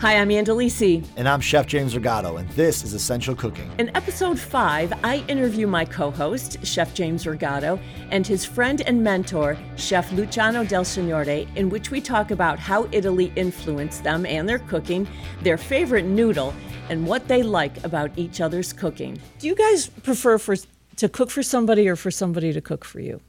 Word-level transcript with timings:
Hi, 0.00 0.14
I'm 0.16 0.30
Ann 0.30 0.44
Delisi. 0.44 1.04
And 1.16 1.28
I'm 1.28 1.40
Chef 1.40 1.66
James 1.66 1.92
Rigato, 1.92 2.38
and 2.38 2.48
this 2.50 2.84
is 2.84 2.94
Essential 2.94 3.34
Cooking. 3.34 3.68
In 3.80 3.90
episode 3.96 4.38
five, 4.38 4.92
I 5.02 5.24
interview 5.26 5.66
my 5.66 5.84
co 5.84 6.12
host, 6.12 6.64
Chef 6.64 6.94
James 6.94 7.24
Rigato, 7.24 7.80
and 8.12 8.24
his 8.24 8.44
friend 8.44 8.80
and 8.82 9.02
mentor, 9.02 9.58
Chef 9.74 10.12
Luciano 10.12 10.62
Del 10.62 10.84
Signore, 10.84 11.48
in 11.56 11.68
which 11.68 11.90
we 11.90 12.00
talk 12.00 12.30
about 12.30 12.60
how 12.60 12.88
Italy 12.92 13.32
influenced 13.34 14.04
them 14.04 14.24
and 14.24 14.48
their 14.48 14.60
cooking, 14.60 15.08
their 15.42 15.58
favorite 15.58 16.04
noodle, 16.04 16.54
and 16.90 17.04
what 17.04 17.26
they 17.26 17.42
like 17.42 17.82
about 17.82 18.12
each 18.16 18.40
other's 18.40 18.72
cooking. 18.72 19.20
Do 19.40 19.48
you 19.48 19.56
guys 19.56 19.88
prefer 19.88 20.38
for 20.38 20.54
to 20.94 21.08
cook 21.08 21.28
for 21.28 21.42
somebody 21.42 21.88
or 21.88 21.96
for 21.96 22.12
somebody 22.12 22.52
to 22.52 22.60
cook 22.60 22.84
for 22.84 23.00
you? 23.00 23.20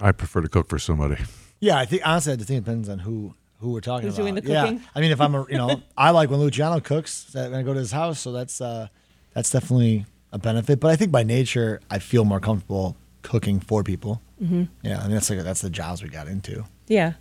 I 0.00 0.12
prefer 0.12 0.42
to 0.42 0.48
cook 0.48 0.68
for 0.68 0.78
somebody. 0.78 1.16
Yeah, 1.58 1.76
I 1.76 1.86
think 1.86 2.02
honestly, 2.06 2.34
I 2.34 2.36
think 2.36 2.50
it 2.50 2.64
depends 2.64 2.88
on 2.88 3.00
who 3.00 3.34
who 3.60 3.72
we're 3.72 3.80
talking 3.80 4.06
Who's 4.06 4.14
about. 4.18 4.22
doing 4.24 4.34
the 4.36 4.42
Yeah. 4.50 4.78
I 4.94 5.00
mean, 5.00 5.10
if 5.10 5.20
I'm 5.20 5.34
a, 5.34 5.46
you 5.48 5.56
know, 5.58 5.82
I 5.96 6.10
like 6.10 6.30
when 6.30 6.40
Luciano 6.40 6.80
cooks 6.80 7.30
when 7.34 7.54
I 7.54 7.62
go 7.62 7.72
to 7.74 7.78
his 7.80 7.92
house, 7.92 8.20
so 8.20 8.32
that's 8.32 8.60
uh, 8.60 8.88
that's 9.34 9.50
definitely 9.50 10.06
a 10.32 10.38
benefit. 10.38 10.80
But 10.80 10.90
I 10.90 10.96
think 10.96 11.10
by 11.12 11.22
nature, 11.22 11.80
I 11.90 11.98
feel 11.98 12.24
more 12.24 12.40
comfortable 12.40 12.96
cooking 13.22 13.60
for 13.60 13.82
people. 13.82 14.22
Mm-hmm. 14.42 14.64
Yeah, 14.82 14.98
I 15.00 15.02
mean 15.02 15.12
that's 15.12 15.28
like 15.30 15.40
that's 15.40 15.60
the 15.60 15.70
jobs 15.70 16.02
we 16.02 16.08
got 16.08 16.28
into. 16.28 16.64
Yeah, 16.86 17.14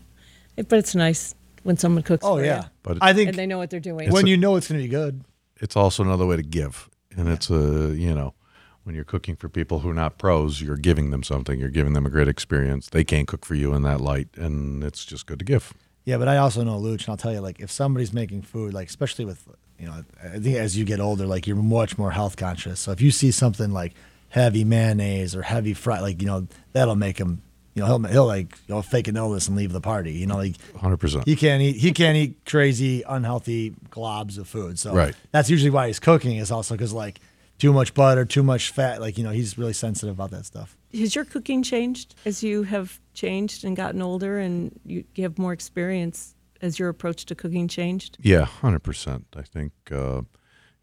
It- 0.56 0.70
but 0.70 0.80
it's 0.80 0.94
nice 0.96 1.34
when 1.64 1.78
someone 1.78 2.04
cooks. 2.04 2.24
Oh 2.26 2.38
for 2.38 2.46
yeah, 2.46 2.64
you 2.64 2.70
But- 2.84 2.98
I 3.02 3.14
think 3.14 3.30
and 3.30 3.38
they 3.38 3.48
know 3.48 3.58
what 3.58 3.70
they're 3.70 3.80
doing. 3.80 4.12
when 4.12 4.26
a- 4.28 4.30
you 4.30 4.38
know 4.38 4.56
it's 4.56 4.68
going 4.68 4.80
to 4.80 4.84
be 4.84 4.90
good. 4.90 5.24
It's 5.60 5.76
also 5.76 6.04
another 6.04 6.26
way 6.28 6.36
to 6.38 6.44
give, 6.44 6.88
and 7.16 7.28
it's 7.28 7.50
a 7.50 7.94
you 7.96 8.14
know 8.14 8.36
when 8.84 8.94
you're 8.96 9.04
cooking 9.04 9.36
for 9.36 9.50
people 9.50 9.80
who 9.80 9.90
are 9.90 9.94
not 9.94 10.18
pros, 10.20 10.62
you're 10.62 10.78
giving 10.78 11.10
them 11.10 11.24
something. 11.24 11.60
You're 11.60 11.72
giving 11.72 11.94
them 11.94 12.06
a 12.06 12.10
great 12.12 12.28
experience. 12.28 12.88
They 12.90 13.04
can't 13.04 13.28
cook 13.28 13.44
for 13.44 13.56
you 13.56 13.74
in 13.74 13.82
that 13.82 14.00
light, 14.00 14.30
and 14.38 14.84
it's 14.84 15.04
just 15.04 15.26
good 15.26 15.40
to 15.40 15.46
give. 15.46 15.74
Yeah, 16.08 16.16
but 16.18 16.30
I 16.30 16.38
also 16.38 16.64
know 16.64 16.80
Luch, 16.80 17.02
and 17.02 17.10
I'll 17.10 17.18
tell 17.18 17.34
you, 17.34 17.42
like, 17.42 17.60
if 17.60 17.70
somebody's 17.70 18.14
making 18.14 18.44
food, 18.44 18.74
like, 18.74 18.88
especially 18.88 19.26
with, 19.26 19.46
you 19.78 19.88
know, 19.88 20.06
I 20.24 20.40
think 20.40 20.56
as 20.56 20.78
you 20.78 20.86
get 20.86 21.02
older, 21.02 21.26
like, 21.26 21.46
you're 21.48 21.58
much 21.58 21.98
more 21.98 22.12
health 22.12 22.38
conscious. 22.38 22.80
So 22.80 22.94
if 22.94 23.02
you 23.02 23.12
see 23.12 23.30
something 23.30 23.74
like 23.74 23.94
heavy 24.30 24.64
mayonnaise 24.64 25.36
or 25.36 25.42
heavy 25.42 25.74
fry, 25.74 26.00
like, 26.00 26.22
you 26.22 26.28
know, 26.28 26.48
that'll 26.72 26.96
make 26.96 27.18
him, 27.18 27.42
you 27.74 27.82
know, 27.82 27.88
he'll, 27.88 28.04
he'll 28.10 28.26
like, 28.26 28.58
you 28.70 28.76
know, 28.76 28.82
fake 28.82 29.10
an 29.10 29.18
illness 29.18 29.50
and 29.50 29.58
leave 29.58 29.74
the 29.74 29.82
party. 29.82 30.14
You 30.14 30.28
know, 30.28 30.38
like, 30.38 30.56
Hundred 30.78 30.96
percent. 30.96 31.26
he 31.26 31.36
can't 31.36 31.62
eat, 31.62 31.76
he 31.76 31.92
can't 31.92 32.16
eat 32.16 32.38
crazy, 32.46 33.04
unhealthy 33.06 33.72
globs 33.92 34.38
of 34.38 34.48
food. 34.48 34.80
So 34.80 34.94
Right. 34.94 35.14
that's 35.34 35.50
usually 35.50 35.72
why 35.72 35.88
he's 35.88 36.00
cooking 36.00 36.38
is 36.38 36.52
also 36.52 36.76
because, 36.76 36.94
like, 36.94 37.20
too 37.60 37.74
much 37.74 37.94
butter, 37.94 38.24
too 38.24 38.44
much 38.44 38.72
fat, 38.72 39.02
like, 39.02 39.18
you 39.18 39.26
know, 39.26 39.32
he's 39.32 39.58
really 39.58 39.74
sensitive 39.74 40.16
about 40.16 40.32
that 40.32 40.46
stuff. 40.46 40.78
Has 40.98 41.16
your 41.16 41.26
cooking 41.26 41.64
changed 41.64 42.16
as 42.24 42.42
you 42.44 42.64
have 42.64 42.98
changed 43.18 43.66
and 43.66 43.76
gotten 43.76 44.02
older 44.02 44.38
and 44.38 44.80
you, 44.86 45.04
you 45.16 45.24
have 45.24 45.38
more 45.38 45.52
experience? 45.52 46.36
Has 46.62 46.80
your 46.80 46.90
approach 46.90 47.26
to 47.26 47.36
cooking 47.36 47.68
changed? 47.68 48.18
Yeah, 48.22 48.46
hundred 48.46 48.84
percent. 48.84 49.26
I 49.36 49.42
think 49.42 49.74
uh, 49.92 50.22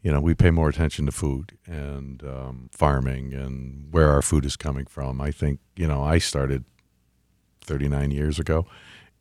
you 0.03 0.13
know 0.13 0.21
we 0.21 0.35
pay 0.35 0.51
more 0.51 0.69
attention 0.69 1.07
to 1.07 1.13
food 1.13 1.57
and 1.67 2.23
um, 2.23 2.69
farming 2.73 3.33
and 3.33 3.89
where 3.91 4.11
our 4.11 4.23
food 4.23 4.45
is 4.45 4.57
coming 4.57 4.87
from. 4.87 5.21
I 5.21 5.31
think 5.31 5.61
you 5.77 5.87
know 5.87 6.03
I 6.03 6.19
started 6.19 6.65
39 7.63 8.11
years 8.11 8.39
ago, 8.39 8.67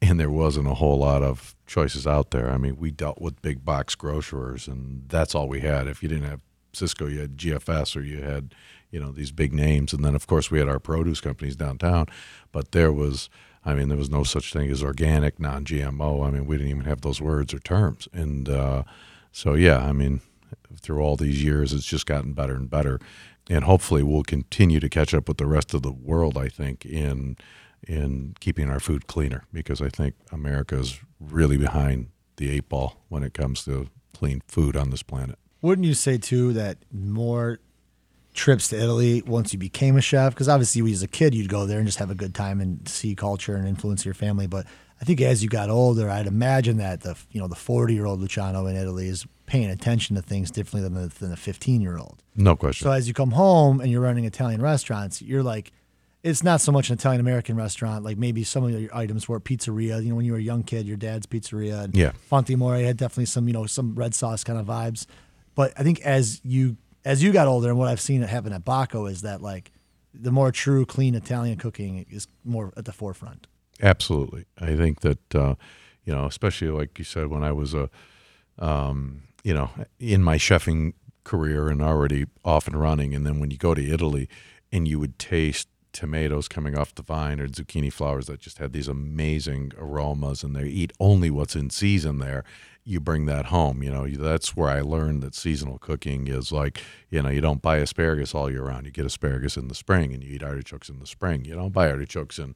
and 0.02 0.20
there 0.20 0.30
wasn't 0.30 0.68
a 0.68 0.76
whole 0.76 1.00
lot 1.00 1.24
of 1.24 1.56
choices 1.66 2.06
out 2.06 2.32
there. 2.32 2.52
I 2.52 2.58
mean, 2.58 2.76
we 2.78 2.92
dealt 2.92 3.22
with 3.22 3.42
big 3.42 3.64
box 3.64 3.96
grocers, 3.96 4.68
and 4.68 5.08
that's 5.08 5.34
all 5.34 5.48
we 5.48 5.62
had. 5.62 5.88
If 5.88 6.04
you 6.04 6.10
didn't 6.10 6.30
have 6.30 6.42
Sysco, 6.74 7.12
you 7.12 7.22
had 7.22 7.38
GFS, 7.38 7.96
or 7.96 8.02
you 8.02 8.22
had 8.22 8.54
you 8.94 9.00
know 9.00 9.12
these 9.12 9.32
big 9.32 9.52
names, 9.52 9.92
and 9.92 10.06
then 10.06 10.16
of 10.16 10.28
course 10.28 10.52
we 10.52 10.60
had 10.60 10.70
our 10.70 10.80
produce 10.80 11.20
companies 11.20 11.56
downtown. 11.56 12.06
But 12.52 12.72
there 12.72 12.94
was, 12.94 13.28
I 13.66 13.74
mean, 13.74 13.90
there 13.90 13.98
was 13.98 14.12
no 14.12 14.24
such 14.24 14.54
thing 14.54 14.70
as 14.70 14.84
organic, 14.84 15.40
non-GMO. 15.40 16.26
I 16.26 16.30
mean, 16.30 16.46
we 16.46 16.58
didn't 16.58 16.70
even 16.70 16.86
have 16.86 17.02
those 17.02 17.20
words 17.20 17.54
or 17.54 17.60
terms, 17.60 18.08
and 18.14 18.48
uh, 18.48 18.84
so 19.32 19.56
yeah, 19.56 19.80
I 19.80 19.92
mean, 19.94 20.22
through 20.80 21.02
all 21.02 21.16
these 21.18 21.44
years, 21.44 21.74
it's 21.74 21.88
just 21.88 22.06
gotten 22.06 22.34
better 22.34 22.54
and 22.54 22.70
better, 22.70 23.00
and 23.50 23.64
hopefully 23.64 24.04
we'll 24.04 24.24
continue 24.24 24.80
to 24.80 24.90
catch 24.90 25.14
up 25.14 25.28
with 25.28 25.38
the 25.38 25.48
rest 25.48 25.74
of 25.74 25.82
the 25.82 25.92
world. 25.92 26.38
I 26.38 26.48
think 26.48 26.86
in 26.86 27.36
in 27.86 28.36
keeping 28.40 28.70
our 28.70 28.80
food 28.80 29.08
cleaner 29.08 29.44
because 29.52 29.82
I 29.82 29.90
think 29.90 30.14
America 30.32 30.78
is 30.80 31.00
really 31.20 31.58
behind 31.58 32.12
the 32.38 32.50
eight 32.52 32.70
ball 32.70 33.02
when 33.10 33.24
it 33.24 33.34
comes 33.34 33.66
to 33.66 33.88
clean 34.14 34.42
food 34.48 34.78
on 34.78 34.90
this 34.90 35.04
planet. 35.04 35.38
Wouldn't 35.62 35.86
you 35.86 35.94
say 35.94 36.18
too 36.18 36.54
that 36.54 36.78
more 36.92 37.60
trips 38.34 38.70
to 38.70 38.78
Italy 38.78 39.22
once 39.26 39.54
you 39.54 39.60
became 39.60 39.98
a 39.98 40.02
chef? 40.02 40.34
Because 40.34 40.50
obviously, 40.50 40.92
as 40.92 41.04
a 41.04 41.08
kid, 41.08 41.34
you'd 41.34 41.50
go 41.50 41.66
there 41.66 41.78
and 41.78 41.88
just 41.88 42.00
have 42.00 42.12
a 42.12 42.16
good 42.16 42.34
time 42.34 42.60
and 42.62 42.88
see 42.88 43.16
culture 43.16 43.56
and 43.56 43.68
influence 43.68 44.06
your 44.06 44.14
family. 44.14 44.48
But 44.48 44.66
I 45.02 45.06
think 45.06 45.22
as 45.22 45.44
you 45.44 45.50
got 45.50 45.70
older, 45.70 46.10
I'd 46.10 46.28
imagine 46.28 46.78
that 46.78 47.02
the 47.02 47.18
you 47.32 47.42
know 47.42 47.48
the 47.48 47.56
forty 47.56 47.94
year 47.94 48.06
old 48.06 48.20
Luciano 48.22 48.66
in 48.68 48.76
Italy 48.76 49.08
is 49.08 49.26
paying 49.46 49.70
attention 49.70 50.16
to 50.16 50.22
things 50.22 50.50
differently 50.50 50.82
than 50.90 50.94
the, 50.94 51.08
than 51.20 51.30
the 51.30 51.38
fifteen 51.38 51.82
year 51.82 51.98
old. 51.98 52.24
No 52.36 52.56
question. 52.56 52.86
So 52.86 52.92
as 52.92 53.08
you 53.08 53.14
come 53.14 53.32
home 53.32 53.82
and 53.82 53.92
you're 53.92 54.02
running 54.02 54.26
Italian 54.26 54.62
restaurants, 54.62 55.22
you're 55.22 55.44
like, 55.44 55.72
it's 56.24 56.42
not 56.42 56.62
so 56.62 56.72
much 56.72 56.90
an 56.90 56.94
Italian 56.94 57.20
American 57.20 57.58
restaurant. 57.58 58.04
Like 58.04 58.18
maybe 58.18 58.44
some 58.44 58.64
of 58.64 58.72
your 58.72 58.96
items 58.96 59.28
were 59.28 59.40
pizzeria. 59.40 60.02
You 60.02 60.10
know, 60.10 60.16
when 60.16 60.26
you 60.26 60.32
were 60.32 60.38
a 60.38 60.42
young 60.42 60.64
kid, 60.64 60.88
your 60.88 60.98
dad's 60.98 61.26
pizzeria. 61.26 61.84
And 61.84 61.96
Yeah. 61.96 62.14
Fonte 62.30 62.48
d'Amore 62.48 62.78
had 62.78 62.98
definitely 62.98 63.26
some, 63.26 63.48
you 63.48 63.54
know, 63.54 63.66
some 63.66 63.94
red 63.96 64.16
sauce 64.16 64.44
kind 64.44 64.58
of 64.58 64.66
vibes. 64.66 65.06
But 65.54 65.74
I 65.78 65.84
think 65.84 66.02
as 66.02 66.40
you 66.44 66.78
as 67.06 67.24
you 67.24 67.32
got 67.32 67.48
older, 67.48 67.70
and 67.70 67.78
what 67.78 67.88
I've 67.88 68.02
seen 68.02 68.22
happen 68.22 68.54
at 68.54 68.64
Bacco 68.64 69.10
is 69.10 69.22
that 69.22 69.42
like 69.42 69.72
the 70.14 70.32
more 70.32 70.52
true, 70.52 70.86
clean 70.86 71.16
Italian 71.16 71.58
cooking 71.58 72.06
is 72.10 72.28
more 72.44 72.72
at 72.78 72.86
the 72.86 72.94
forefront. 72.94 73.48
Absolutely. 73.82 74.46
I 74.60 74.76
think 74.76 75.02
that, 75.02 75.36
uh, 75.36 75.56
you 76.06 76.14
know, 76.14 76.26
especially 76.26 76.70
like 76.70 76.98
you 77.00 77.06
said, 77.06 77.28
when 77.28 77.44
I 77.44 77.52
was 77.52 77.74
a, 77.74 77.90
um, 78.60 79.24
you 79.44 79.54
know, 79.54 79.72
in 80.00 80.22
my 80.22 80.38
chefing 80.38 80.94
career 81.24 81.70
and 81.70 81.82
already 81.82 82.26
off 82.46 82.68
and 82.68 82.80
running, 82.80 83.16
and 83.16 83.26
then 83.26 83.40
when 83.40 83.50
you 83.50 83.58
go 83.58 83.74
to 83.74 83.86
Italy 83.86 84.30
and 84.72 84.88
you 84.88 85.00
would 85.00 85.18
taste 85.18 85.68
tomatoes 85.92 86.48
coming 86.48 86.78
off 86.78 86.96
the 86.96 87.04
vine 87.04 87.40
or 87.40 87.48
zucchini 87.48 87.94
flowers 87.94 88.26
that 88.26 88.40
just 88.40 88.58
had 88.58 88.74
these 88.74 88.88
amazing 88.88 89.72
aromas 89.78 90.44
and 90.44 90.56
they 90.56 90.66
eat 90.66 90.92
only 91.00 91.30
what's 91.30 91.56
in 91.56 91.70
season 91.70 92.18
there 92.18 92.44
you 92.86 93.00
bring 93.00 93.26
that 93.26 93.46
home 93.46 93.82
you 93.82 93.90
know 93.90 94.08
that's 94.08 94.56
where 94.56 94.70
i 94.70 94.82
learned 94.82 95.24
that 95.24 95.34
seasonal 95.34 95.78
cooking 95.78 96.28
is 96.28 96.52
like 96.52 96.82
you 97.10 97.22
know 97.22 97.30
you 97.30 97.42
don't 97.42 97.62
buy 97.62 97.78
asparagus 97.78 98.36
all 98.36 98.52
year 98.52 98.64
round 98.64 98.86
you 98.86 98.92
get 98.92 99.06
asparagus 99.06 99.56
in 99.56 99.68
the 99.68 99.76
spring 99.76 100.14
and 100.14 100.24
you 100.24 100.36
eat 100.36 100.44
artichokes 100.44 100.90
in 100.90 101.00
the 101.00 101.08
spring 101.08 101.46
you 101.46 101.56
don't 101.56 101.74
buy 101.74 101.90
artichokes 101.90 102.38
in 102.38 102.56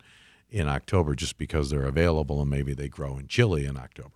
in 0.49 0.67
October 0.67 1.15
just 1.15 1.37
because 1.37 1.69
they're 1.69 1.83
available 1.83 2.41
and 2.41 2.49
maybe 2.49 2.73
they 2.73 2.87
grow 2.87 3.17
in 3.17 3.27
Chile 3.27 3.65
in 3.65 3.77
October. 3.77 4.11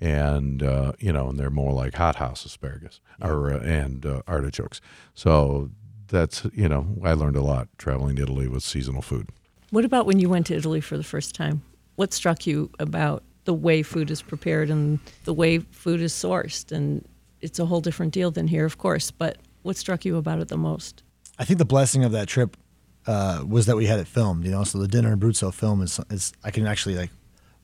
And 0.00 0.62
uh, 0.62 0.92
you 0.98 1.12
know, 1.12 1.28
and 1.28 1.38
they're 1.38 1.50
more 1.50 1.72
like 1.72 1.94
hothouse 1.94 2.44
asparagus 2.44 3.00
or 3.20 3.52
uh, 3.52 3.58
and 3.60 4.04
uh, 4.06 4.22
artichokes. 4.26 4.80
So 5.14 5.70
that's 6.08 6.46
you 6.54 6.68
know, 6.68 6.86
I 7.04 7.12
learned 7.12 7.36
a 7.36 7.42
lot 7.42 7.68
traveling 7.76 8.16
to 8.16 8.22
Italy 8.22 8.48
with 8.48 8.62
seasonal 8.62 9.02
food. 9.02 9.28
What 9.70 9.84
about 9.84 10.06
when 10.06 10.18
you 10.18 10.28
went 10.28 10.46
to 10.46 10.56
Italy 10.56 10.80
for 10.80 10.96
the 10.96 11.04
first 11.04 11.34
time? 11.34 11.62
What 11.96 12.14
struck 12.14 12.46
you 12.46 12.70
about 12.78 13.22
the 13.50 13.54
way 13.54 13.82
food 13.82 14.12
is 14.12 14.22
prepared 14.22 14.70
and 14.70 15.00
the 15.24 15.34
way 15.34 15.58
food 15.58 16.00
is 16.00 16.12
sourced? 16.12 16.70
And 16.70 17.04
it's 17.40 17.58
a 17.58 17.66
whole 17.66 17.80
different 17.80 18.12
deal 18.12 18.30
than 18.30 18.46
here, 18.46 18.64
of 18.64 18.78
course, 18.78 19.10
but 19.10 19.38
what 19.62 19.76
struck 19.76 20.04
you 20.04 20.16
about 20.16 20.38
it 20.38 20.46
the 20.46 20.56
most? 20.56 21.02
I 21.36 21.44
think 21.44 21.58
the 21.58 21.64
blessing 21.64 22.04
of 22.04 22.12
that 22.12 22.28
trip 22.28 22.56
uh, 23.08 23.42
was 23.44 23.66
that 23.66 23.76
we 23.76 23.86
had 23.86 23.98
it 23.98 24.06
filmed. 24.06 24.44
You 24.44 24.52
know, 24.52 24.62
so 24.62 24.78
the 24.78 24.86
dinner 24.86 25.12
in 25.12 25.18
Abruzzo 25.18 25.52
film 25.52 25.82
is 25.82 25.98
is 26.10 26.32
I 26.44 26.52
can 26.52 26.64
actually 26.64 26.94
like 26.94 27.10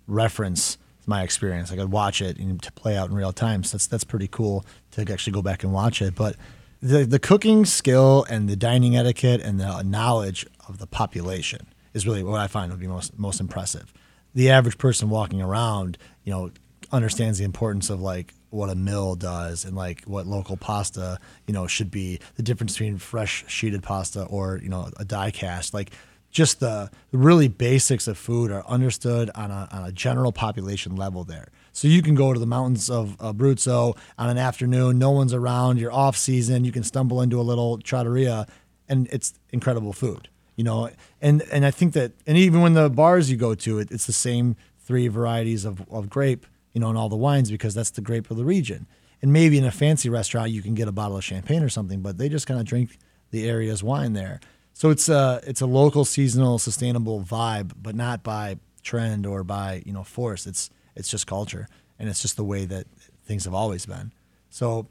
reference 0.08 0.76
my 1.06 1.22
experience. 1.22 1.70
I 1.70 1.76
could 1.76 1.92
watch 1.92 2.20
it 2.20 2.36
and 2.36 2.60
to 2.64 2.72
play 2.72 2.96
out 2.96 3.10
in 3.10 3.14
real 3.14 3.32
time. 3.32 3.62
So 3.62 3.76
that's 3.76 3.86
that's 3.86 4.04
pretty 4.04 4.26
cool 4.26 4.66
to 4.92 5.02
actually 5.12 5.34
go 5.34 5.42
back 5.42 5.62
and 5.62 5.72
watch 5.72 6.02
it. 6.02 6.16
But 6.16 6.34
the 6.82 7.04
the 7.04 7.20
cooking 7.20 7.64
skill 7.64 8.26
and 8.28 8.48
the 8.48 8.56
dining 8.56 8.96
etiquette 8.96 9.40
and 9.40 9.60
the 9.60 9.82
knowledge 9.82 10.46
of 10.68 10.78
the 10.78 10.88
population 10.88 11.68
is 11.94 12.08
really 12.08 12.24
what 12.24 12.40
I 12.40 12.48
find 12.48 12.72
would 12.72 12.80
be 12.80 12.88
most 12.88 13.16
most 13.16 13.40
impressive. 13.40 13.92
The 14.36 14.50
average 14.50 14.76
person 14.76 15.08
walking 15.08 15.40
around, 15.40 15.96
you 16.22 16.30
know, 16.30 16.50
understands 16.92 17.38
the 17.38 17.44
importance 17.44 17.88
of 17.88 18.02
like 18.02 18.34
what 18.50 18.68
a 18.68 18.74
mill 18.74 19.14
does 19.14 19.64
and 19.64 19.74
like 19.74 20.04
what 20.04 20.26
local 20.26 20.58
pasta, 20.58 21.18
you 21.46 21.54
know, 21.54 21.66
should 21.66 21.90
be, 21.90 22.20
the 22.34 22.42
difference 22.42 22.74
between 22.74 22.98
fresh 22.98 23.44
sheeted 23.48 23.82
pasta 23.82 24.24
or, 24.24 24.60
you 24.62 24.68
know, 24.68 24.90
a 24.98 25.06
die 25.06 25.30
cast. 25.30 25.72
Like 25.72 25.90
just 26.30 26.60
the 26.60 26.90
really 27.12 27.48
basics 27.48 28.06
of 28.06 28.18
food 28.18 28.50
are 28.50 28.62
understood 28.66 29.30
on 29.34 29.50
a, 29.50 29.68
on 29.72 29.84
a 29.84 29.92
general 29.92 30.32
population 30.32 30.96
level 30.96 31.24
there. 31.24 31.48
So 31.72 31.88
you 31.88 32.02
can 32.02 32.14
go 32.14 32.34
to 32.34 32.38
the 32.38 32.46
mountains 32.46 32.90
of 32.90 33.16
Abruzzo 33.16 33.96
on 34.18 34.28
an 34.28 34.36
afternoon, 34.36 34.98
no 34.98 35.12
one's 35.12 35.32
around, 35.32 35.78
you're 35.80 35.90
off 35.90 36.14
season, 36.14 36.66
you 36.66 36.72
can 36.72 36.82
stumble 36.82 37.22
into 37.22 37.40
a 37.40 37.42
little 37.42 37.78
trattoria 37.78 38.46
and 38.86 39.08
it's 39.10 39.32
incredible 39.50 39.94
food. 39.94 40.28
You 40.56 40.64
know, 40.64 40.90
and 41.20 41.42
and 41.52 41.64
I 41.64 41.70
think 41.70 41.92
that, 41.92 42.12
and 42.26 42.36
even 42.36 42.62
when 42.62 42.72
the 42.72 42.88
bars 42.88 43.30
you 43.30 43.36
go 43.36 43.54
to, 43.54 43.78
it, 43.78 43.90
it's 43.90 44.06
the 44.06 44.12
same 44.12 44.56
three 44.78 45.08
varieties 45.08 45.64
of, 45.64 45.86
of 45.90 46.08
grape, 46.08 46.46
you 46.72 46.80
know, 46.80 46.90
in 46.90 46.96
all 46.96 47.08
the 47.08 47.16
wines 47.16 47.50
because 47.50 47.74
that's 47.74 47.90
the 47.90 48.00
grape 48.00 48.30
of 48.30 48.36
the 48.36 48.44
region. 48.44 48.86
And 49.20 49.32
maybe 49.32 49.58
in 49.58 49.64
a 49.64 49.70
fancy 49.70 50.08
restaurant 50.08 50.50
you 50.50 50.62
can 50.62 50.74
get 50.74 50.88
a 50.88 50.92
bottle 50.92 51.16
of 51.16 51.24
champagne 51.24 51.62
or 51.62 51.68
something, 51.68 52.00
but 52.00 52.18
they 52.18 52.28
just 52.28 52.46
kind 52.46 52.60
of 52.60 52.66
drink 52.66 52.98
the 53.30 53.48
area's 53.48 53.82
wine 53.82 54.12
there. 54.12 54.40
So 54.72 54.90
it's 54.90 55.08
a 55.08 55.40
it's 55.46 55.60
a 55.60 55.66
local, 55.66 56.04
seasonal, 56.04 56.58
sustainable 56.58 57.22
vibe, 57.22 57.72
but 57.80 57.94
not 57.94 58.22
by 58.22 58.58
trend 58.82 59.26
or 59.26 59.42
by 59.42 59.82
you 59.84 59.92
know 59.92 60.04
force. 60.04 60.46
It's 60.46 60.70
it's 60.94 61.08
just 61.08 61.26
culture, 61.26 61.66
and 61.98 62.08
it's 62.08 62.22
just 62.22 62.36
the 62.36 62.44
way 62.44 62.64
that 62.66 62.86
things 63.24 63.44
have 63.44 63.54
always 63.54 63.86
been. 63.86 64.12
So 64.50 64.86